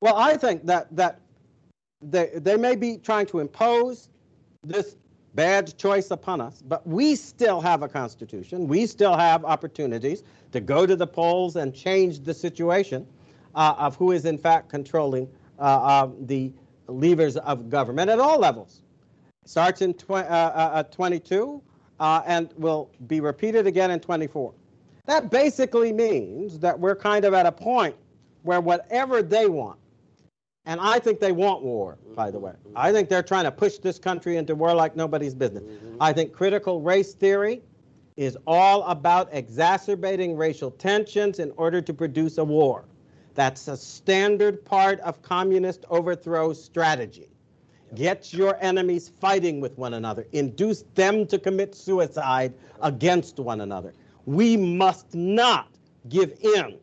[0.00, 1.20] Well, I think that that
[2.00, 4.08] they they may be trying to impose
[4.64, 4.96] this
[5.34, 8.66] bad choice upon us, but we still have a constitution.
[8.66, 13.06] We still have opportunities to go to the polls and change the situation
[13.54, 16.52] uh, of who is in fact controlling uh, uh, the
[16.88, 18.82] levers of government at all levels.
[19.44, 21.62] Starts in tw- uh, uh, uh, 22
[22.00, 24.54] and will be repeated again in 24.
[25.06, 27.96] That basically means that we're kind of at a point
[28.42, 29.78] where whatever they want,
[30.66, 32.52] and I think they want war, by the way.
[32.76, 35.64] I think they're trying to push this country into war like nobody's business.
[36.00, 37.62] I think critical race theory
[38.20, 42.84] is all about exacerbating racial tensions in order to produce a war.
[43.34, 47.28] That's a standard part of communist overthrow strategy.
[47.94, 52.52] Get your enemies fighting with one another, induce them to commit suicide
[52.82, 53.94] against one another.
[54.26, 55.68] We must not
[56.10, 56.76] give in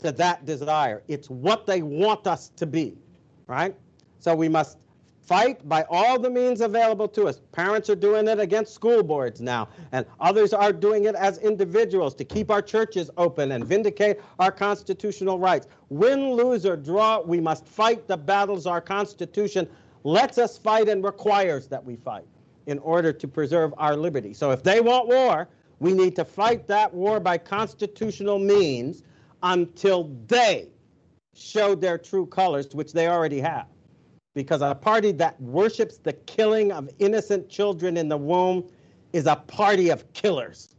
[0.00, 1.04] to that desire.
[1.06, 2.98] It's what they want us to be,
[3.46, 3.72] right?
[4.18, 4.78] So we must
[5.26, 7.40] fight by all the means available to us.
[7.52, 12.14] Parents are doing it against school boards now, and others are doing it as individuals
[12.14, 15.66] to keep our churches open and vindicate our constitutional rights.
[15.88, 19.68] Win, lose, or draw, we must fight the battles our Constitution
[20.04, 22.24] lets us fight and requires that we fight
[22.66, 24.32] in order to preserve our liberty.
[24.32, 25.48] So if they want war,
[25.80, 29.02] we need to fight that war by constitutional means
[29.42, 30.68] until they
[31.34, 33.66] show their true colors, which they already have
[34.36, 38.68] because a party that worships the killing of innocent children in the womb
[39.14, 40.76] is a party of killers.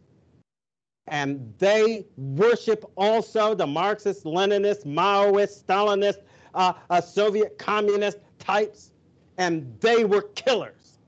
[1.07, 6.19] And they worship also the Marxist, Leninist, Maoist, Stalinist,
[6.53, 8.91] uh, uh, Soviet communist types,
[9.39, 10.99] and they were killers.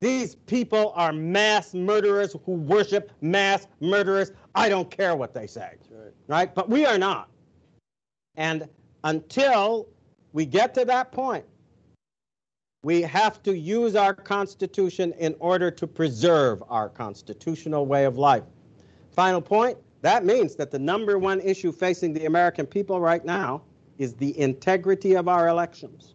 [0.00, 4.30] These people are mass murderers who worship mass murderers.
[4.54, 5.72] I don't care what they say.
[5.90, 6.12] Right.
[6.28, 6.54] right?
[6.54, 7.28] But we are not.
[8.36, 8.68] And
[9.02, 9.88] until
[10.32, 11.44] we get to that point
[12.82, 18.42] we have to use our Constitution in order to preserve our constitutional way of life.
[19.12, 23.62] Final point that means that the number one issue facing the American people right now
[23.98, 26.14] is the integrity of our elections.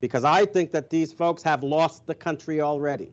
[0.00, 3.12] Because I think that these folks have lost the country already.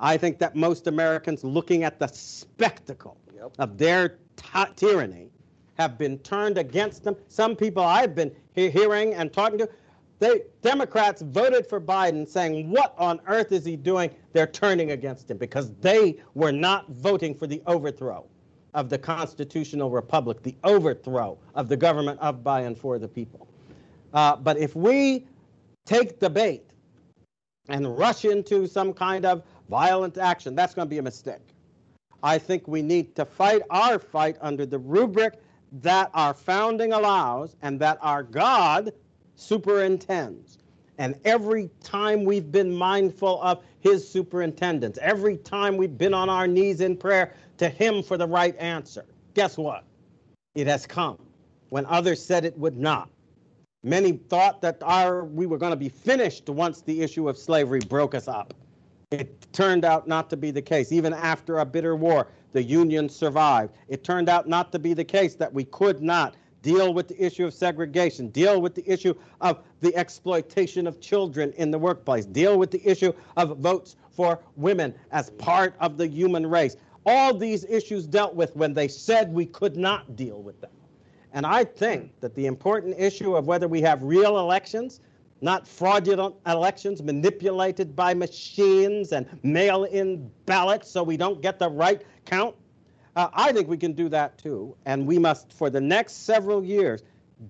[0.00, 3.52] I think that most Americans, looking at the spectacle yep.
[3.58, 4.18] of their
[4.76, 5.28] tyranny,
[5.78, 7.16] have been turned against them.
[7.28, 9.68] Some people I've been he- hearing and talking to
[10.18, 14.10] they Democrats voted for Biden saying, What on earth is he doing?
[14.32, 18.26] They're turning against him because they were not voting for the overthrow
[18.74, 23.48] of the constitutional republic, the overthrow of the government of, by, and for the people.
[24.12, 25.26] Uh, but if we
[25.86, 26.62] take the bait
[27.68, 31.40] and rush into some kind of violent action, that's going to be a mistake.
[32.22, 35.40] I think we need to fight our fight under the rubric
[35.72, 38.92] that our founding allows and that our God
[39.36, 40.58] superintends.
[40.98, 46.46] And every time we've been mindful of his superintendence, every time we've been on our
[46.46, 49.84] knees in prayer to him for the right answer, guess what?
[50.54, 51.18] It has come
[51.68, 53.10] when others said it would not.
[53.84, 57.80] Many thought that our, we were going to be finished once the issue of slavery
[57.80, 58.54] broke us up.
[59.12, 60.90] It turned out not to be the case.
[60.90, 63.74] Even after a bitter war, the Union survived.
[63.88, 66.36] It turned out not to be the case that we could not
[66.66, 71.52] deal with the issue of segregation, deal with the issue of the exploitation of children
[71.58, 76.08] in the workplace, deal with the issue of votes for women as part of the
[76.08, 76.76] human race.
[77.06, 80.72] All these issues dealt with when they said we could not deal with them.
[81.32, 84.98] And I think that the important issue of whether we have real elections,
[85.40, 91.70] not fraudulent elections manipulated by machines and mail in ballots so we don't get the
[91.70, 92.56] right count,
[93.16, 94.76] uh, I think we can do that too.
[94.84, 97.02] And we must, for the next several years,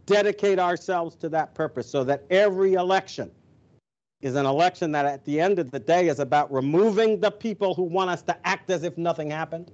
[0.07, 3.31] dedicate ourselves to that purpose so that every election
[4.23, 7.75] is an election that at the end of the day is about removing the people
[7.75, 9.71] who want us to act as if nothing happened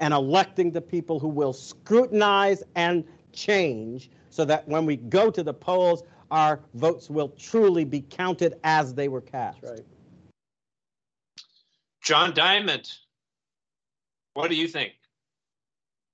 [0.00, 5.42] and electing the people who will scrutinize and change so that when we go to
[5.42, 9.62] the polls, our votes will truly be counted as they were cast.
[9.62, 9.80] Right.
[12.02, 12.90] John Diamond,
[14.34, 14.92] what do you think?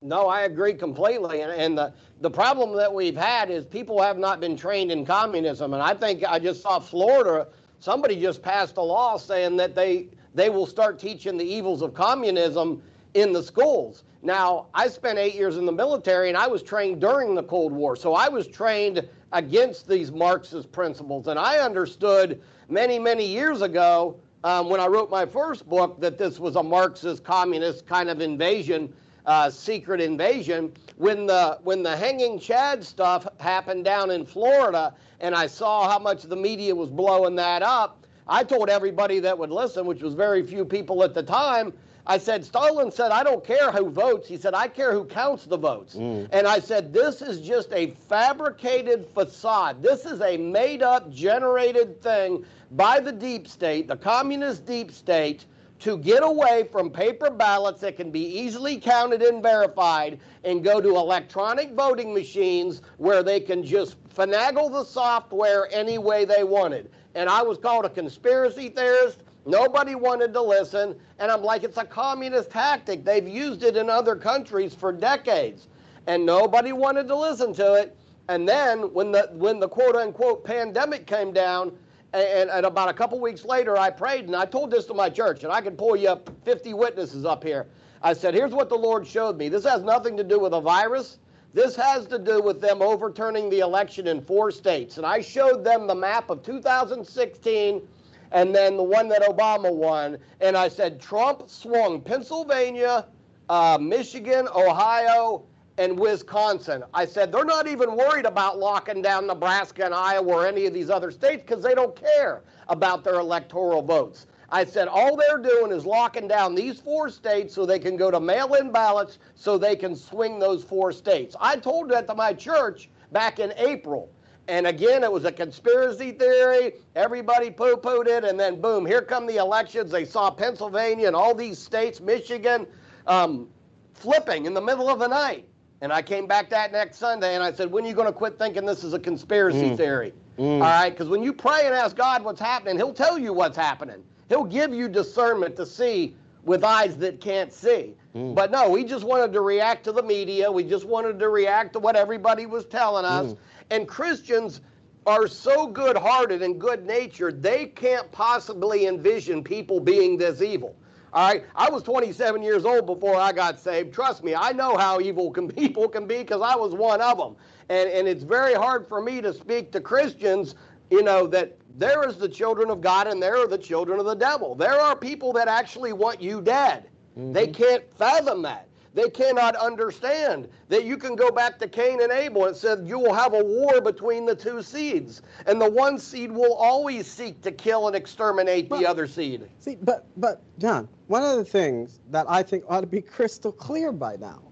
[0.00, 1.40] No, I agree completely.
[1.40, 5.04] And, and the, the problem that we've had is people have not been trained in
[5.04, 5.74] communism.
[5.74, 7.48] And I think I just saw Florida,
[7.80, 11.94] somebody just passed a law saying that they, they will start teaching the evils of
[11.94, 12.80] communism
[13.14, 14.04] in the schools.
[14.22, 17.72] Now, I spent eight years in the military and I was trained during the Cold
[17.72, 17.96] War.
[17.96, 21.26] So I was trained against these Marxist principles.
[21.26, 26.18] And I understood many, many years ago um, when I wrote my first book that
[26.18, 28.94] this was a Marxist communist kind of invasion
[29.28, 30.72] uh, secret invasion.
[30.96, 35.98] When the when the hanging Chad stuff happened down in Florida, and I saw how
[35.98, 40.14] much the media was blowing that up, I told everybody that would listen, which was
[40.14, 41.72] very few people at the time.
[42.10, 44.26] I said, Stalin said, I don't care who votes.
[44.26, 45.94] He said, I care who counts the votes.
[45.94, 46.26] Mm.
[46.32, 49.82] And I said, this is just a fabricated facade.
[49.82, 55.44] This is a made up, generated thing by the deep state, the communist deep state,
[55.80, 60.80] to get away from paper ballots that can be easily counted and verified and go
[60.80, 66.90] to electronic voting machines where they can just finagle the software any way they wanted.
[67.14, 69.22] And I was called a conspiracy theorist.
[69.46, 70.96] Nobody wanted to listen.
[71.18, 73.04] And I'm like, it's a communist tactic.
[73.04, 75.68] They've used it in other countries for decades.
[76.06, 77.96] And nobody wanted to listen to it.
[78.28, 81.72] And then when the when the quote unquote pandemic came down,
[82.12, 85.10] and, and, about a couple weeks later, I prayed and I told this to my
[85.10, 87.66] church, and I can pull you up 50 witnesses up here.
[88.02, 89.48] I said, Here's what the Lord showed me.
[89.48, 91.18] This has nothing to do with a virus.
[91.54, 94.96] This has to do with them overturning the election in four states.
[94.96, 97.82] And I showed them the map of 2016
[98.30, 100.18] and then the one that Obama won.
[100.40, 103.06] And I said, Trump swung Pennsylvania,
[103.48, 105.44] uh, Michigan, Ohio,
[105.78, 106.82] and Wisconsin.
[106.92, 110.74] I said they're not even worried about locking down Nebraska and Iowa or any of
[110.74, 114.26] these other states because they don't care about their electoral votes.
[114.50, 118.10] I said all they're doing is locking down these four states so they can go
[118.10, 121.36] to mail in ballots so they can swing those four states.
[121.40, 124.10] I told that to my church back in April.
[124.48, 126.72] And again, it was a conspiracy theory.
[126.96, 128.24] Everybody poo pooed it.
[128.24, 129.92] And then, boom, here come the elections.
[129.92, 132.66] They saw Pennsylvania and all these states, Michigan,
[133.06, 133.48] um,
[133.92, 135.46] flipping in the middle of the night.
[135.80, 138.12] And I came back that next Sunday and I said, When are you going to
[138.12, 139.76] quit thinking this is a conspiracy mm.
[139.76, 140.12] theory?
[140.38, 140.54] Mm.
[140.54, 140.90] All right?
[140.90, 144.02] Because when you pray and ask God what's happening, He'll tell you what's happening.
[144.28, 147.94] He'll give you discernment to see with eyes that can't see.
[148.14, 148.34] Mm.
[148.34, 150.50] But no, we just wanted to react to the media.
[150.50, 153.32] We just wanted to react to what everybody was telling us.
[153.32, 153.38] Mm.
[153.70, 154.60] And Christians
[155.06, 160.76] are so good hearted and good natured, they can't possibly envision people being this evil.
[161.12, 163.94] All right, I was 27 years old before I got saved.
[163.94, 167.18] Trust me, I know how evil can, people can be because I was one of
[167.18, 167.36] them.
[167.68, 170.54] And, and it's very hard for me to speak to Christians,
[170.90, 174.06] you know, that there is the children of God and there are the children of
[174.06, 174.54] the devil.
[174.54, 176.88] There are people that actually want you dead.
[177.18, 177.32] Mm-hmm.
[177.32, 178.67] They can't fathom that.
[178.98, 182.98] They cannot understand that you can go back to Cain and Abel and said you
[182.98, 185.22] will have a war between the two seeds.
[185.46, 189.48] And the one seed will always seek to kill and exterminate but, the other seed.
[189.60, 193.52] See, but but John, one of the things that I think ought to be crystal
[193.52, 194.42] clear by now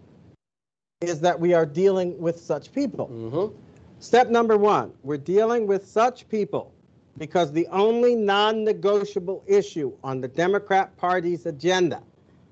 [1.00, 3.08] is that we are dealing with such people.
[3.08, 3.60] Mm-hmm.
[3.98, 6.72] Step number one, we're dealing with such people
[7.18, 12.00] because the only non negotiable issue on the Democrat Party's agenda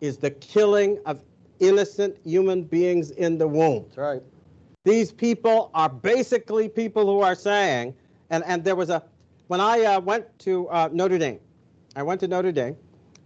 [0.01, 1.21] is the killing of
[1.61, 3.85] innocent human beings in the womb.
[3.85, 4.23] That's right.
[4.85, 7.95] These people are basically people who are saying,
[8.31, 9.03] and, and there was a,
[9.47, 11.41] when I uh, went to uh, Notre Dame,
[11.97, 12.77] I went to Notre Dame,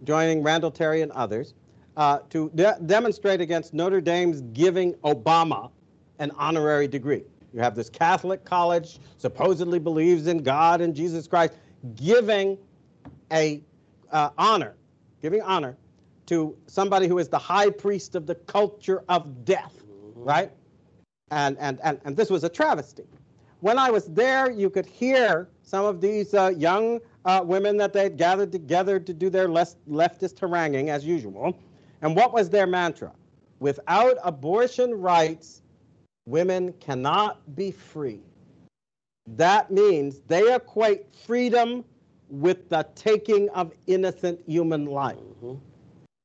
[0.03, 1.53] joining Randall Terry and others,
[1.97, 5.69] uh, to de- demonstrate against Notre Dame's giving Obama
[6.19, 7.23] an honorary degree.
[7.53, 11.53] You have this Catholic college, supposedly believes in God and Jesus Christ,
[11.95, 12.57] giving
[13.31, 13.61] a
[14.11, 14.75] uh, honor,
[15.21, 15.75] giving honor
[16.29, 20.23] to somebody who is the high priest of the culture of death, mm-hmm.
[20.23, 20.51] right?
[21.31, 23.05] And, and, and, and this was a travesty.
[23.61, 27.93] When I was there, you could hear some of these uh, young uh, women that
[27.93, 31.57] they'd gathered together to do their leftist haranguing, as usual.
[32.01, 33.11] And what was their mantra?
[33.59, 35.61] Without abortion rights,
[36.25, 38.21] women cannot be free.
[39.35, 41.83] That means they equate freedom
[42.29, 45.17] with the taking of innocent human life.
[45.17, 45.55] Mm-hmm.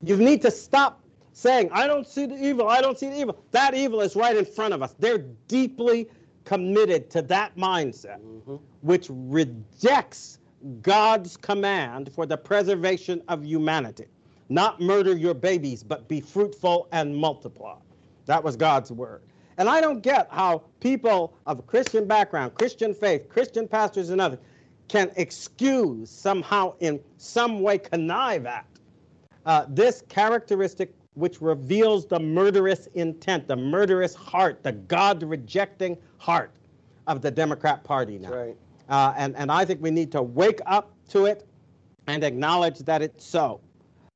[0.05, 1.01] You need to stop
[1.33, 3.43] saying, I don't see the evil, I don't see the evil.
[3.51, 4.95] That evil is right in front of us.
[4.99, 6.09] They're deeply
[6.45, 8.57] committed to that mindset, mm-hmm.
[8.83, 10.39] which rejects
[10.83, 14.07] God's command for the preservation of humanity.
[14.49, 17.77] Not murder your babies, but be fruitful and multiply.
[18.27, 19.23] That was God's word.
[19.57, 24.41] And I don't get how people of Christian background, Christian faith, Christian pastors, and others
[24.89, 28.67] can excuse, somehow, in some way, connive at
[29.47, 36.51] uh, this characteristic which reveals the murderous intent, the murderous heart, the God rejecting heart
[37.07, 38.33] of the Democrat Party now.
[38.33, 38.57] Right.
[38.89, 41.47] Uh, and, and I think we need to wake up to it
[42.07, 43.61] and acknowledge that it's so.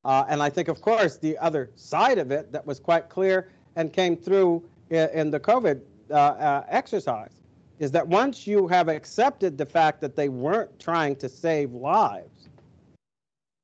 [0.05, 3.49] Uh, and I think, of course, the other side of it that was quite clear
[3.75, 7.41] and came through in, in the COVID uh, uh, exercise
[7.79, 12.48] is that once you have accepted the fact that they weren't trying to save lives,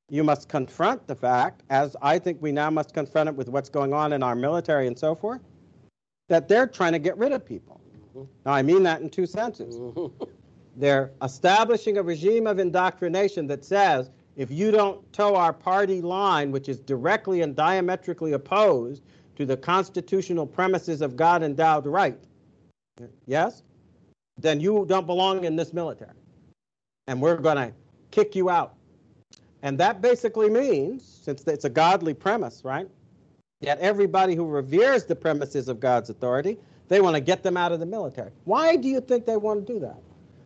[0.08, 3.68] you must confront the fact, as I think we now must confront it with what's
[3.68, 5.40] going on in our military and so forth,
[6.28, 7.80] that they're trying to get rid of people.
[8.16, 8.24] Mm-hmm.
[8.44, 9.76] Now, I mean that in two senses.
[9.76, 10.24] Mm-hmm.
[10.76, 16.52] they're establishing a regime of indoctrination that says if you don't toe our party line,
[16.52, 19.02] which is directly and diametrically opposed
[19.36, 22.18] to the constitutional premises of God endowed right,
[23.26, 23.62] yes,
[24.38, 26.12] then you don't belong in this military.
[27.06, 27.72] And we're going to
[28.10, 28.75] kick you out.
[29.66, 32.88] And that basically means, since it's a godly premise, right,
[33.62, 36.56] that everybody who reveres the premises of God's authority,
[36.86, 38.30] they want to get them out of the military.
[38.44, 39.98] Why do you think they want to do that?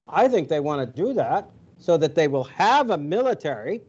[0.09, 3.83] I think they want to do that so that they will have a military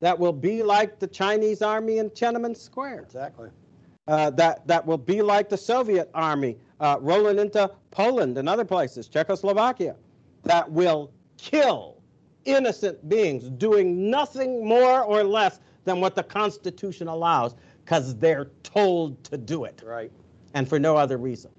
[0.00, 3.02] that will be like the Chinese army in Tiananmen Square.
[3.02, 3.50] Exactly.
[4.08, 8.64] Uh, that, that will be like the Soviet army uh, rolling into Poland and other
[8.64, 9.94] places, Czechoslovakia,
[10.42, 12.01] that will kill
[12.44, 19.22] innocent beings doing nothing more or less than what the Constitution allows because they're told
[19.24, 19.82] to do it.
[19.84, 20.12] Right.
[20.54, 21.50] And for no other reason.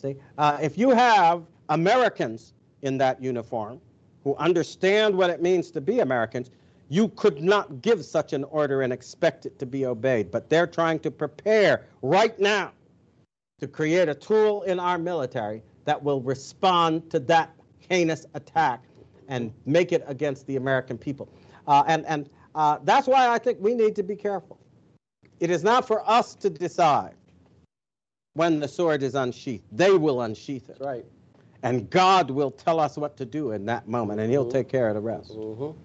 [0.00, 3.80] See, uh, if you have Americans in that uniform
[4.24, 6.50] who understand what it means to be Americans,
[6.88, 10.30] you could not give such an order and expect it to be obeyed.
[10.30, 12.72] But they're trying to prepare right now
[13.60, 17.54] to create a tool in our military that will respond to that
[17.88, 18.82] heinous attack
[19.30, 21.32] and make it against the American people.
[21.66, 24.58] Uh, and and uh, that's why I think we need to be careful.
[25.38, 27.14] It is not for us to decide
[28.34, 29.64] when the sword is unsheathed.
[29.72, 30.76] They will unsheath it.
[30.80, 31.06] Right.
[31.62, 34.52] And God will tell us what to do in that moment, and He'll mm-hmm.
[34.52, 35.30] take care of the rest.
[35.30, 35.78] Mm-hmm.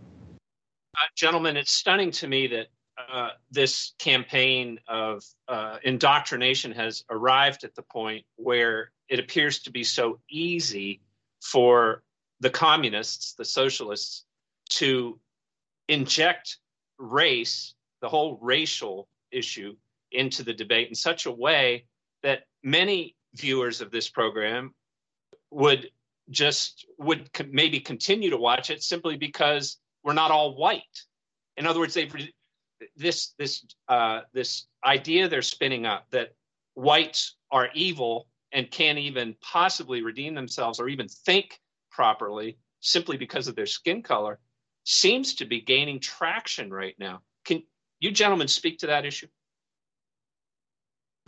[0.97, 2.67] Uh, gentlemen, it's stunning to me that
[2.97, 9.71] uh, this campaign of uh, indoctrination has arrived at the point where it appears to
[9.71, 11.01] be so easy
[11.41, 12.03] for
[12.39, 14.25] the communists, the socialists,
[14.69, 15.19] to
[15.87, 16.57] inject
[16.97, 19.75] race, the whole racial issue,
[20.11, 21.85] into the debate in such a way
[22.23, 24.73] that many viewers of this program
[25.51, 25.89] would
[26.29, 31.03] just would maybe continue to watch it simply because we're not all white.
[31.57, 32.13] In other words, they've
[32.95, 36.33] this this uh, this idea they're spinning up that
[36.73, 41.59] whites are evil and can't even possibly redeem themselves or even think
[41.95, 44.39] properly simply because of their skin color
[44.83, 47.21] seems to be gaining traction right now.
[47.45, 47.63] Can
[47.99, 49.27] you gentlemen speak to that issue?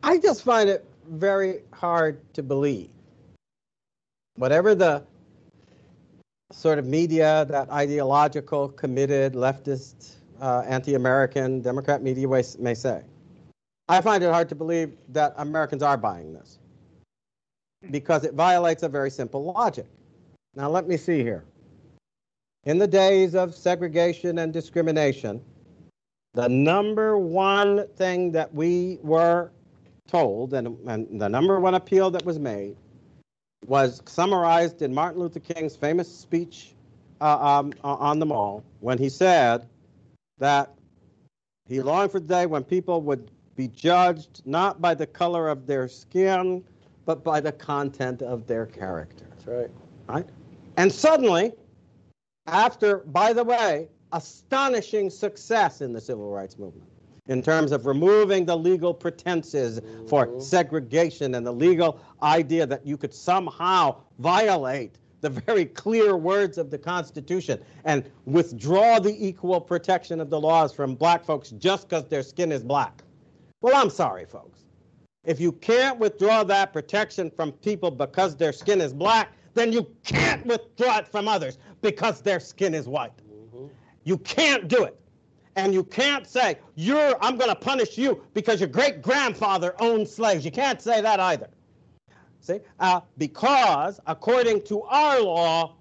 [0.03, 2.89] I just find it very hard to believe.
[4.35, 5.03] Whatever the
[6.51, 12.27] sort of media, that ideological, committed, leftist, uh, anti American, Democrat media
[12.59, 13.01] may say,
[13.89, 16.59] I find it hard to believe that Americans are buying this
[17.89, 19.87] because it violates a very simple logic.
[20.57, 21.45] Now, let me see here.
[22.63, 25.39] In the days of segregation and discrimination,
[26.33, 29.51] the number one thing that we were
[30.07, 32.75] told, and, and, the number one appeal that was made,
[33.67, 36.73] was summarized in Martin Luther King's famous speech
[37.21, 39.67] uh, um, on the mall when he said
[40.39, 40.73] that
[41.67, 45.67] he longed for the day when people would be judged not by the color of
[45.67, 46.63] their skin,
[47.05, 49.25] but by the content of their character.
[49.29, 49.71] That's right.
[50.07, 50.25] Right?
[50.77, 51.53] And suddenly,
[52.45, 56.87] after, by the way, astonishing success in the civil rights movement,
[57.27, 60.39] in terms of removing the legal pretenses for mm-hmm.
[60.39, 66.69] segregation and the legal idea that you could somehow violate the very clear words of
[66.69, 72.05] the Constitution and withdraw the equal protection of the laws from black folks just because
[72.05, 73.01] their skin is black.
[73.61, 74.59] Well, I'm sorry, folks.
[75.25, 79.87] If you can't withdraw that protection from people because their skin is black, then you
[80.03, 83.11] can't withdraw it from others because their skin is white.
[83.17, 83.67] Mm-hmm.
[84.03, 84.99] You can't do it.
[85.55, 90.07] And you can't say, you're, I'm going to punish you because your great grandfather owned
[90.07, 90.45] slaves.
[90.45, 91.49] You can't say that either.
[92.41, 92.59] See?
[92.79, 95.75] Uh, because according to our law,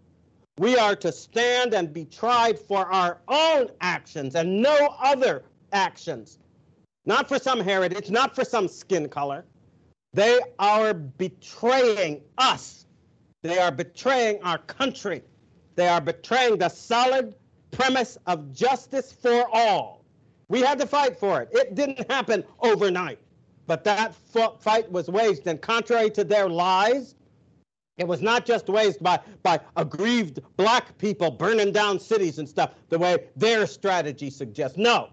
[0.59, 6.39] we are to stand and be tried for our own actions and no other actions.
[7.05, 9.45] Not for some heritage, not for some skin color.
[10.15, 12.86] They are betraying us.
[13.47, 15.23] They are betraying our country.
[15.77, 17.35] They are betraying the solid
[17.71, 20.05] premise of justice for all.
[20.49, 21.49] We had to fight for it.
[21.53, 23.19] It didn't happen overnight,
[23.67, 24.15] but that
[24.61, 27.15] fight was waged, and contrary to their lies,
[27.99, 32.73] it was not just waged by, by aggrieved black people burning down cities and stuff,
[32.89, 34.77] the way their strategy suggests.
[34.77, 35.11] No,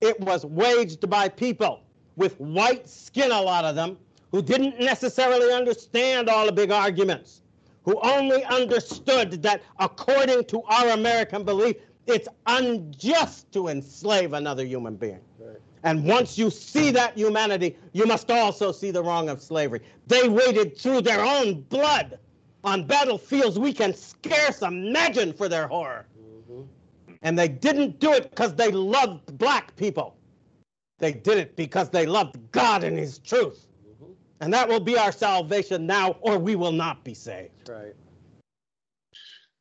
[0.00, 1.82] it was waged by people
[2.16, 3.96] with white skin, a lot of them,
[4.32, 7.42] who didn't necessarily understand all the big arguments,
[7.86, 11.76] who only understood that according to our American belief,
[12.06, 15.20] it's unjust to enslave another human being.
[15.38, 15.56] Right.
[15.84, 19.82] And once you see that humanity, you must also see the wrong of slavery.
[20.08, 22.18] They waded through their own blood
[22.64, 26.06] on battlefields we can scarce imagine for their horror.
[26.20, 26.62] Mm-hmm.
[27.22, 30.16] And they didn't do it because they loved black people.
[30.98, 33.68] They did it because they loved God and His truth.
[34.40, 37.52] And that will be our salvation now, or we will not be saved.
[37.60, 37.94] That's right.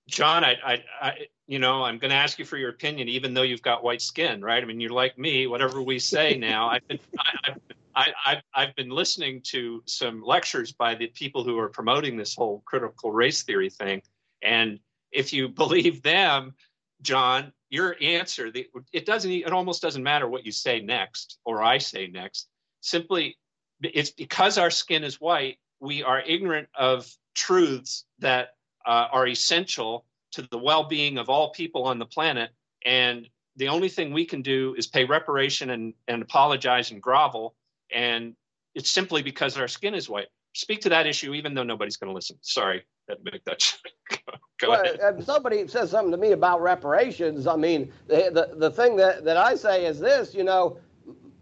[0.08, 1.14] John, I, I, I,
[1.48, 4.02] you know, I'm going to ask you for your opinion, even though you've got white
[4.02, 4.62] skin, right?
[4.62, 5.48] I mean, you're like me.
[5.48, 7.56] Whatever we say now, I've been, I,
[7.96, 12.36] I, I, I've been listening to some lectures by the people who are promoting this
[12.36, 14.02] whole critical race theory thing,
[14.42, 14.80] and
[15.12, 16.54] if you believe them,
[17.02, 21.64] John, your answer, the, it doesn't, it almost doesn't matter what you say next or
[21.64, 22.48] I say next.
[22.82, 23.38] Simply,
[23.94, 28.56] it's because our skin is white, we are ignorant of truths that
[28.86, 32.52] uh, are essential to the well-being of all people on the planet.
[32.86, 37.56] And the only thing we can do is pay reparation and, and apologize and grovel.
[37.94, 38.36] And
[38.74, 40.28] it's simply because our skin is white.
[40.54, 42.38] Speak to that issue even though nobody's going to listen.
[42.42, 43.78] Sorry that make that
[44.60, 45.00] go well, ahead.
[45.20, 49.24] If somebody says something to me about reparations i mean the, the, the thing that,
[49.26, 50.78] that i say is this you know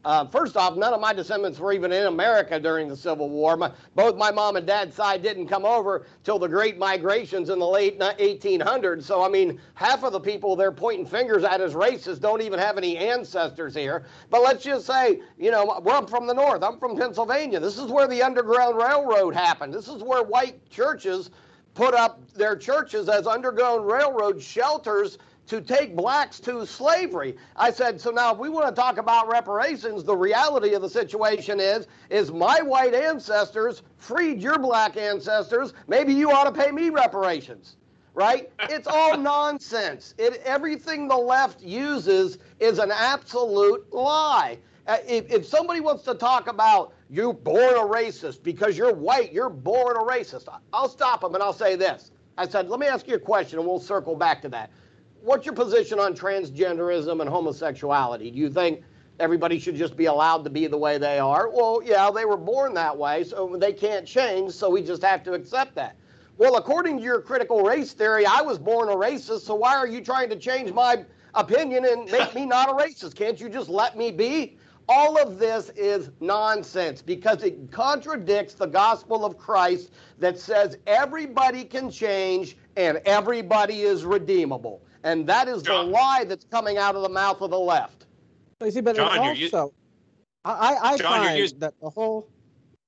[0.05, 3.55] uh, first off, none of my descendants were even in America during the Civil War.
[3.55, 7.59] My, both my mom and dad's side didn't come over till the Great Migrations in
[7.59, 9.03] the late 1800s.
[9.03, 12.59] So, I mean, half of the people they're pointing fingers at as racist don't even
[12.59, 14.03] have any ancestors here.
[14.29, 16.63] But let's just say, you know, I'm from the north.
[16.63, 17.59] I'm from Pennsylvania.
[17.61, 19.73] This is where the Underground Railroad happened.
[19.73, 21.29] This is where white churches
[21.73, 25.17] put up their churches as Underground Railroad shelters
[25.47, 27.35] to take blacks to slavery.
[27.55, 30.89] I said, so now if we want to talk about reparations, the reality of the
[30.89, 35.73] situation is, is my white ancestors freed your black ancestors.
[35.87, 37.75] Maybe you ought to pay me reparations.
[38.15, 38.51] Right?
[38.69, 40.13] It's all nonsense.
[40.17, 44.59] It, everything the left uses is an absolute lie.
[44.85, 49.31] Uh, if, if somebody wants to talk about you're born a racist because you're white,
[49.33, 52.11] you're born a racist, I'll stop them and I'll say this.
[52.37, 54.71] I said, let me ask you a question and we'll circle back to that
[55.23, 58.29] what's your position on transgenderism and homosexuality?
[58.29, 58.81] Do you think
[59.19, 61.49] everybody should just be allowed to be the way they are?
[61.49, 65.23] Well, yeah, they were born that way, so they can't change, so we just have
[65.23, 65.95] to accept that.
[66.37, 69.87] Well, according to your critical race theory, I was born a racist, so why are
[69.87, 71.05] you trying to change my
[71.35, 73.15] opinion and make me not a racist?
[73.15, 74.57] Can't you just let me be?
[74.89, 81.63] All of this is nonsense because it contradicts the gospel of Christ that says everybody
[81.63, 84.81] can change and everybody is redeemable.
[85.03, 85.87] And that is John.
[85.87, 88.05] the lie that's coming out of the mouth of the left.
[88.59, 89.73] So you see, but John, also,
[90.45, 91.59] I, I John, find using...
[91.59, 92.29] that the whole.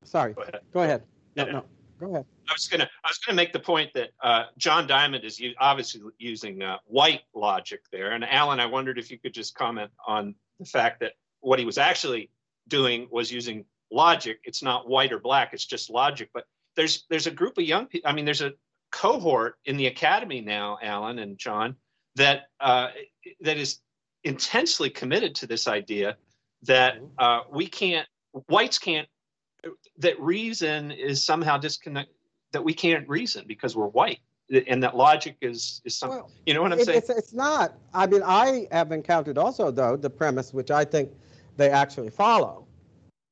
[0.03, 0.59] Sorry, go ahead.
[0.72, 1.03] Go ahead.
[1.36, 1.66] No, no,
[1.99, 2.26] go ahead.
[2.47, 6.01] I was gonna, I was gonna make the point that uh, John Diamond is obviously
[6.18, 10.36] using uh, white logic there, and Alan, I wondered if you could just comment on
[10.59, 12.30] the fact that what he was actually
[12.68, 14.39] doing was using logic.
[14.43, 16.30] It's not white or black; it's just logic.
[16.34, 16.45] But
[16.76, 18.09] there's there's a group of young people.
[18.09, 18.53] I mean, there's a
[18.91, 21.76] cohort in the academy now, Alan and John,
[22.16, 22.89] that uh,
[23.41, 23.80] that is
[24.24, 26.18] intensely committed to this idea
[26.63, 27.05] that mm-hmm.
[27.20, 28.07] uh, we can't
[28.47, 29.07] whites can't
[29.97, 32.09] that reason is somehow disconnect
[32.51, 34.20] that we can't reason because we're white
[34.68, 37.34] and that logic is is something well, you know what i'm it, saying it's, it's
[37.34, 41.09] not i mean i have encountered also though the premise which i think
[41.57, 42.66] they actually follow,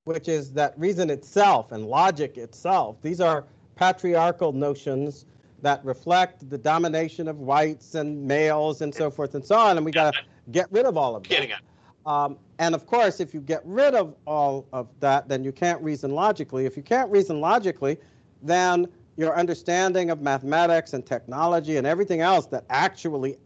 [0.05, 5.25] which is that reason itself and logic itself, these are patriarchal notions
[5.63, 9.85] that reflect the domination of whites and males and so forth and so on, and
[9.85, 11.29] we got to get rid of all of that.
[11.29, 11.57] Getting it.
[12.05, 15.81] Um, and of course, if you get rid of all of that, then you can't
[15.81, 16.65] reason logically.
[16.65, 17.97] If you can't reason logically,
[18.41, 23.37] then your understanding of mathematics and technology and everything else that actually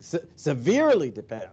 [0.00, 1.50] se- severely depend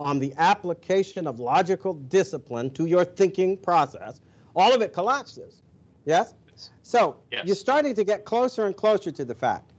[0.00, 4.20] on the application of logical discipline to your thinking process,
[4.56, 5.62] all of it collapses.
[6.04, 6.34] Yes?
[6.82, 7.46] So Yes.
[7.46, 9.72] you're starting to get closer and closer to the fact.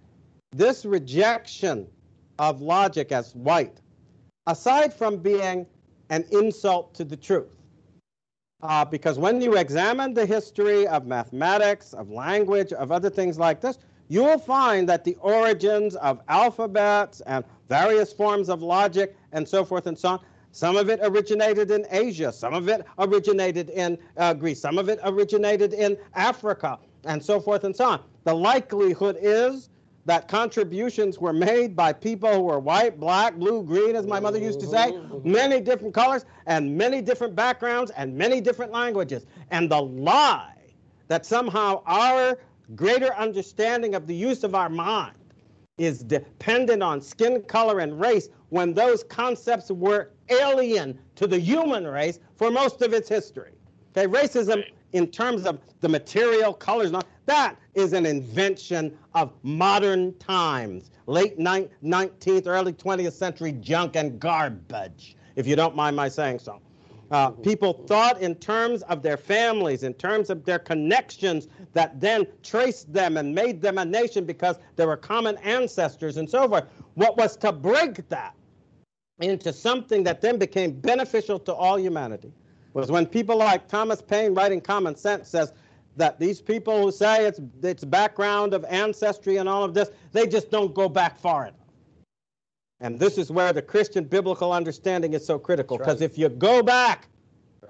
[0.51, 1.87] This rejection
[2.39, 3.81] of logic as white,
[4.45, 5.65] aside from being
[6.09, 7.55] an insult to the truth,
[8.63, 13.61] uh, because when you examine the history of mathematics, of language, of other things like
[13.61, 13.77] this,
[14.09, 19.65] you will find that the origins of alphabets and various forms of logic and so
[19.65, 20.19] forth and so on,
[20.51, 24.89] some of it originated in Asia, some of it originated in uh, Greece, some of
[24.89, 28.01] it originated in Africa, and so forth and so on.
[28.23, 29.69] The likelihood is
[30.05, 34.39] that contributions were made by people who were white, black, blue, green, as my mother
[34.39, 39.25] used to say, many different colors and many different backgrounds and many different languages.
[39.51, 40.55] And the lie
[41.09, 42.37] that somehow our
[42.73, 45.15] greater understanding of the use of our mind
[45.77, 51.85] is dependent on skin color and race when those concepts were alien to the human
[51.85, 53.53] race for most of its history.
[53.95, 54.63] Okay, racism
[54.93, 56.91] in terms of the material colors,
[57.25, 64.19] that is an invention of modern times, late ni- 19th, early 20th century junk and
[64.19, 66.61] garbage, if you don't mind my saying so.
[67.09, 72.27] Uh, people thought in terms of their families, in terms of their connections that then
[72.43, 76.65] traced them and made them a nation because there were common ancestors and so forth.
[76.95, 78.35] What was to break that
[79.19, 82.31] into something that then became beneficial to all humanity
[82.73, 85.53] was when people like Thomas Paine, writing Common Sense, says
[85.95, 90.27] that these people who say it's it's background of ancestry and all of this, they
[90.27, 91.55] just don't go back far enough.
[92.79, 95.79] And this is where the Christian biblical understanding is so critical.
[95.79, 97.07] Because if you go back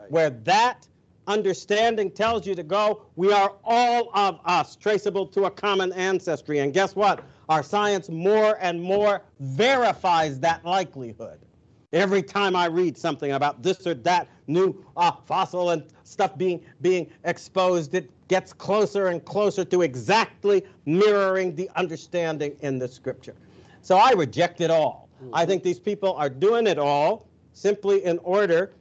[0.10, 0.86] where that
[1.28, 6.60] understanding tells you to go, we are all of us traceable to a common ancestry.
[6.60, 7.24] And guess what?
[7.50, 11.40] Our science more and more verifies that likelihood.
[11.94, 16.62] Every time I read something about this or that new uh, fossil and stuff being
[16.82, 23.36] being exposed, it gets closer and closer to exactly mirroring the understanding in the scripture.
[23.82, 25.08] So I reject it all.
[25.34, 28.72] I think these people are doing it all simply in order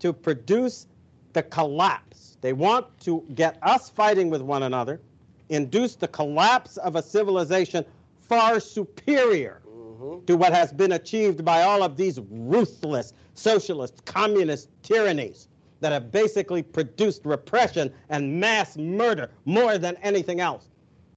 [0.00, 0.88] to produce
[1.32, 2.36] the collapse.
[2.40, 5.00] They want to get us fighting with one another,
[5.48, 7.84] induce the collapse of a civilization
[8.28, 10.24] far superior mm-hmm.
[10.26, 15.48] to what has been achieved by all of these ruthless socialist, communist tyrannies
[15.80, 20.68] that have basically produced repression and mass murder more than anything else.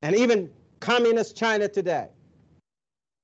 [0.02, 0.50] And even
[0.80, 2.08] communist China today.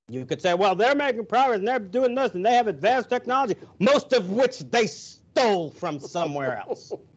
[0.07, 3.09] You could say, well, they're making progress and they're doing this and they have advanced
[3.09, 6.93] technology, most of which they stole from somewhere else.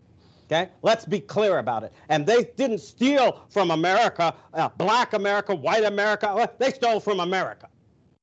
[0.51, 1.93] Okay, let's be clear about it.
[2.09, 6.27] And they didn't steal from America, uh, black America, white America.
[6.31, 7.69] uh, They stole from America.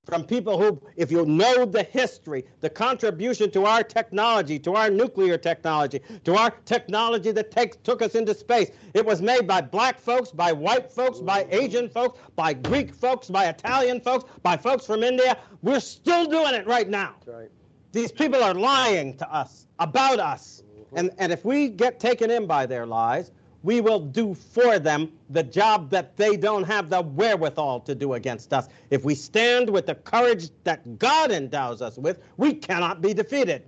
[0.05, 4.89] From people who, if you know the history, the contribution to our technology, to our
[4.89, 9.61] nuclear technology, to our technology that takes, took us into space, it was made by
[9.61, 14.57] black folks, by white folks, by Asian folks, by Greek folks, by Italian folks, by
[14.57, 15.37] folks from India.
[15.63, 17.15] We're still doing it right now.
[17.25, 17.49] Right.
[17.91, 20.63] These people are lying to us about us.
[20.93, 23.31] And, and if we get taken in by their lies,
[23.63, 28.13] we will do for them the job that they don't have the wherewithal to do
[28.13, 28.67] against us.
[28.91, 33.63] If we stand with the courage that God endows us with, we cannot be defeated.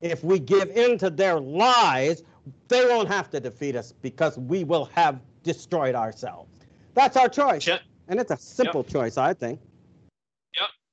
[0.00, 2.24] If we give in to their lies,
[2.66, 6.50] they won't have to defeat us because we will have destroyed ourselves.
[6.94, 7.64] That's our choice.
[7.64, 9.60] Gen- And it's a simple choice, I think.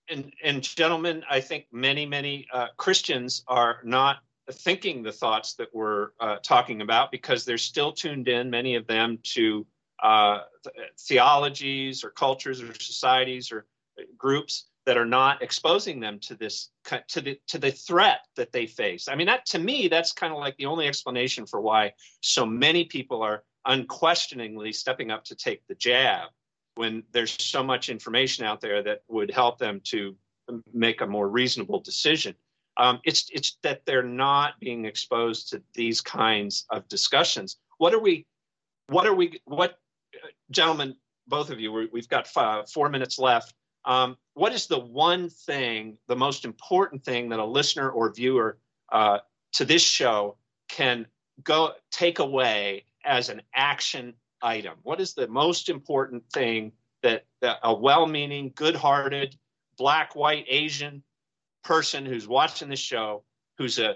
[0.07, 4.17] and and gentlemen, I think many many uh, Christians are not
[4.51, 8.87] thinking the thoughts that we're uh, talking about because they're still tuned in, many of
[8.87, 9.65] them, to
[10.03, 13.65] uh, th- theologies or cultures or societies or
[14.17, 16.69] groups that are not exposing them to this
[17.07, 19.07] to the to the threat that they face.
[19.07, 22.45] I mean, that to me, that's kind of like the only explanation for why so
[22.45, 26.29] many people are unquestioningly stepping up to take the jab
[26.75, 30.15] when there's so much information out there that would help them to
[30.73, 32.35] make a more reasonable decision.
[32.77, 37.57] Um, it's it's that they're not being exposed to these kinds of discussions.
[37.77, 38.25] What are we?
[38.87, 39.41] What are we?
[39.45, 39.79] What,
[40.15, 40.95] uh, gentlemen,
[41.27, 43.53] both of you, we- we've got five, four minutes left.
[43.85, 48.57] Um, what is the one thing, the most important thing that a listener or viewer
[48.91, 49.19] uh,
[49.53, 51.07] to this show can
[51.43, 54.77] go take away as an action item?
[54.83, 56.71] What is the most important thing
[57.03, 59.37] that, that a well-meaning, good-hearted,
[59.77, 61.03] black, white, Asian
[61.65, 63.23] person who's watching the show,
[63.57, 63.95] who's a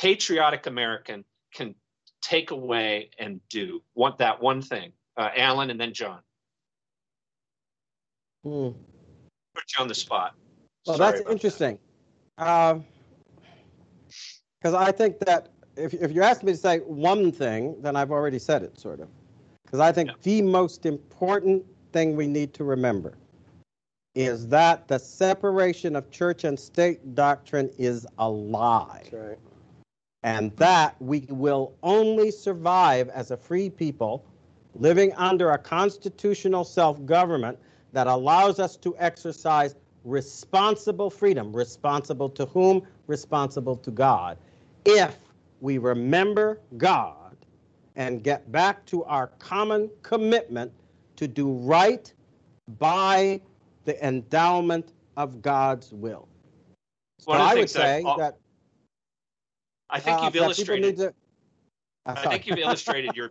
[0.00, 1.74] patriotic American, can
[2.22, 3.82] take away and do?
[3.94, 4.92] Want that one thing?
[5.16, 6.20] Uh, Alan and then John.
[8.44, 8.68] Hmm.
[9.54, 10.34] Put you on the spot.
[10.86, 11.78] Well, Sorry that's interesting.
[12.36, 12.76] Because
[14.64, 18.12] um, I think that if, if you ask me to say one thing, then I've
[18.12, 19.08] already said it, sort of.
[19.64, 20.14] Because I think yeah.
[20.22, 23.18] the most important thing we need to remember
[24.14, 29.04] is that the separation of church and state doctrine is a lie.
[29.12, 29.38] Right.
[30.24, 34.24] And that we will only survive as a free people
[34.74, 37.58] living under a constitutional self government
[37.92, 41.54] that allows us to exercise responsible freedom.
[41.54, 42.82] Responsible to whom?
[43.06, 44.36] Responsible to God.
[44.84, 45.16] If
[45.60, 47.36] we remember God
[47.96, 50.72] and get back to our common commitment
[51.16, 52.12] to do right
[52.78, 53.40] by
[53.88, 56.28] the endowment of God's will.
[57.20, 58.34] So I would say that, that
[59.88, 60.98] I think uh, you've illustrated.
[60.98, 61.12] To, uh,
[62.04, 63.30] I think you've illustrated your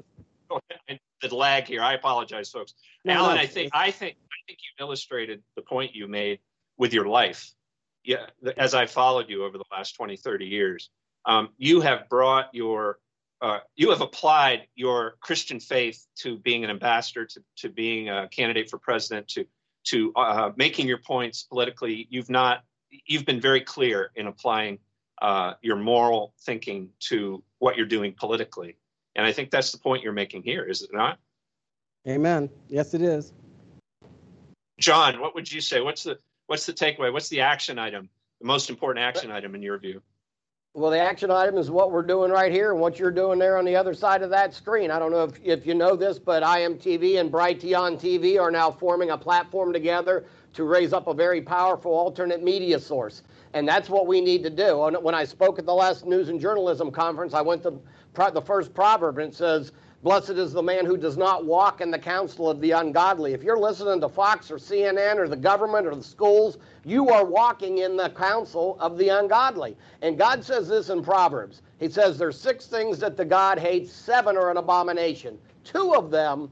[1.22, 1.84] the lag here.
[1.84, 2.74] I apologize, folks.
[3.06, 6.40] No, Alan, no, I think I think I think you've illustrated the point you made
[6.80, 7.54] with your life.
[8.04, 8.26] Yeah,
[8.58, 10.90] as I followed you over the last 20, 30 years,
[11.26, 12.98] um, you have brought your
[13.44, 18.28] uh, you have applied your Christian faith to being an ambassador, to, to being a
[18.30, 19.46] candidate for president, to
[19.90, 22.08] to uh, making your points politically.
[22.10, 22.64] You've not
[23.06, 24.80] you've been very clear in applying
[25.22, 28.78] uh, your moral thinking to what you're doing politically,
[29.16, 31.20] and I think that's the point you're making here, is it not?
[32.08, 32.50] Amen.
[32.70, 33.34] Yes, it is.
[34.80, 35.82] John, what would you say?
[35.82, 37.12] What's the what's the takeaway?
[37.12, 38.10] What's the action item,
[38.40, 40.02] the most important action item in your view?
[40.78, 43.58] Well, the action item is what we're doing right here and what you're doing there
[43.58, 44.92] on the other side of that screen.
[44.92, 48.70] I don't know if, if you know this, but IMTV and Brighteon TV are now
[48.70, 53.24] forming a platform together to raise up a very powerful alternate media source.
[53.56, 54.78] And that's what we need to do.
[55.02, 57.74] When I spoke at the last News and Journalism Conference, I went to
[58.14, 59.72] the first proverb and it says,
[60.04, 63.34] Blessed is the man who does not walk in the counsel of the ungodly.
[63.34, 67.26] If you're listening to Fox or CNN or the government or the schools, you are
[67.26, 69.76] walking in the counsel of the ungodly.
[70.04, 71.64] And God says this in Proverbs.
[71.80, 75.40] He says there's six things that the God hates, seven are an abomination.
[75.64, 76.52] Two of them,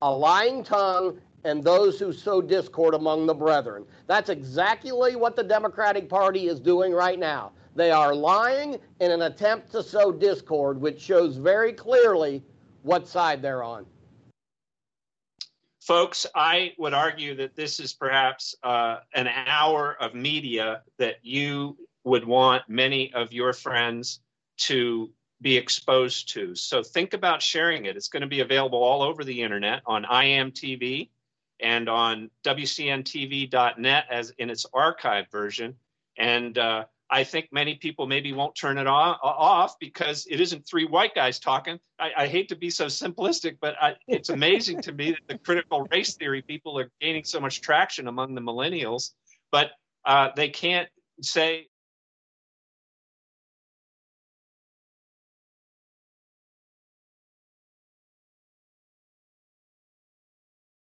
[0.00, 3.84] a lying tongue and those who sow discord among the brethren.
[4.08, 7.52] That's exactly what the Democratic Party is doing right now.
[7.76, 12.42] They are lying in an attempt to sow discord, which shows very clearly
[12.82, 13.86] what side they're on.
[15.80, 21.76] Folks, I would argue that this is perhaps uh, an hour of media that you
[22.04, 24.20] would want many of your friends
[24.58, 25.10] to
[25.40, 26.54] be exposed to.
[26.54, 27.96] So think about sharing it.
[27.96, 31.10] It's going to be available all over the internet on IMTV
[31.60, 35.74] and on WCNTV.net as in its archive version.
[36.16, 40.66] And uh, I think many people maybe won't turn it on, off because it isn't
[40.66, 41.78] three white guys talking.
[42.00, 45.36] I, I hate to be so simplistic, but I, it's amazing to me that the
[45.36, 49.10] critical race theory people are gaining so much traction among the millennials,
[49.50, 49.72] but
[50.06, 50.88] uh, they can't
[51.20, 51.66] say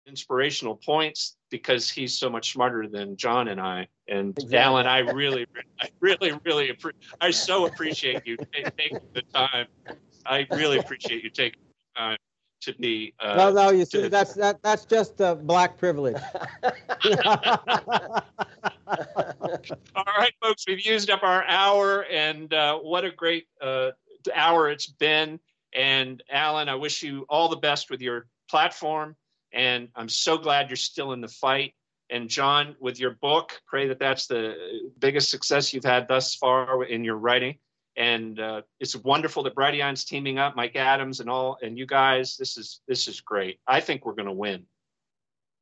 [0.07, 3.89] inspirational points because he's so much smarter than John and I.
[4.13, 4.59] And exactly.
[4.59, 5.47] Alan, I really,
[5.81, 6.77] I really, really,
[7.23, 9.67] I so appreciate you taking the time.
[10.27, 12.19] I really appreciate you taking the time
[12.61, 13.15] to be.
[13.19, 16.21] Uh, no, no, you see, that's that, that's just uh, black privilege.
[19.95, 23.93] All right, folks, we've used up our hour, and uh, what a great uh,
[24.35, 25.41] hour it's been.
[25.75, 29.17] And Alan, I wish you all the best with your platform
[29.53, 31.75] and I'm so glad you're still in the fight.
[32.13, 36.85] And John, with your book, pray that that's the biggest success you've had thus far
[36.85, 37.57] in your writing.
[37.97, 42.37] And uh, it's wonderful that Brighteon's teaming up, Mike Adams and all, and you guys.
[42.37, 43.61] This is this is great.
[43.67, 44.65] I think we're going to win.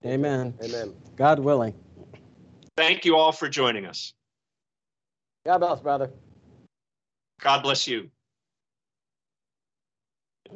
[0.05, 0.55] Amen.
[0.63, 0.93] Amen.
[1.17, 1.75] God willing.
[2.77, 4.15] Thank you all for joining us.
[5.47, 6.11] God bless, brother.
[7.41, 8.11] God bless you.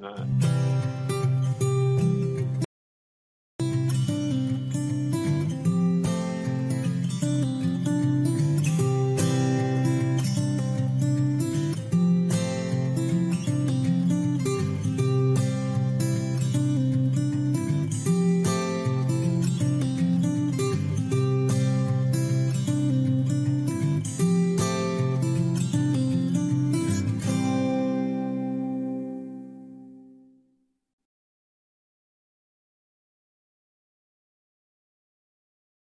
[0.03, 0.24] Uh,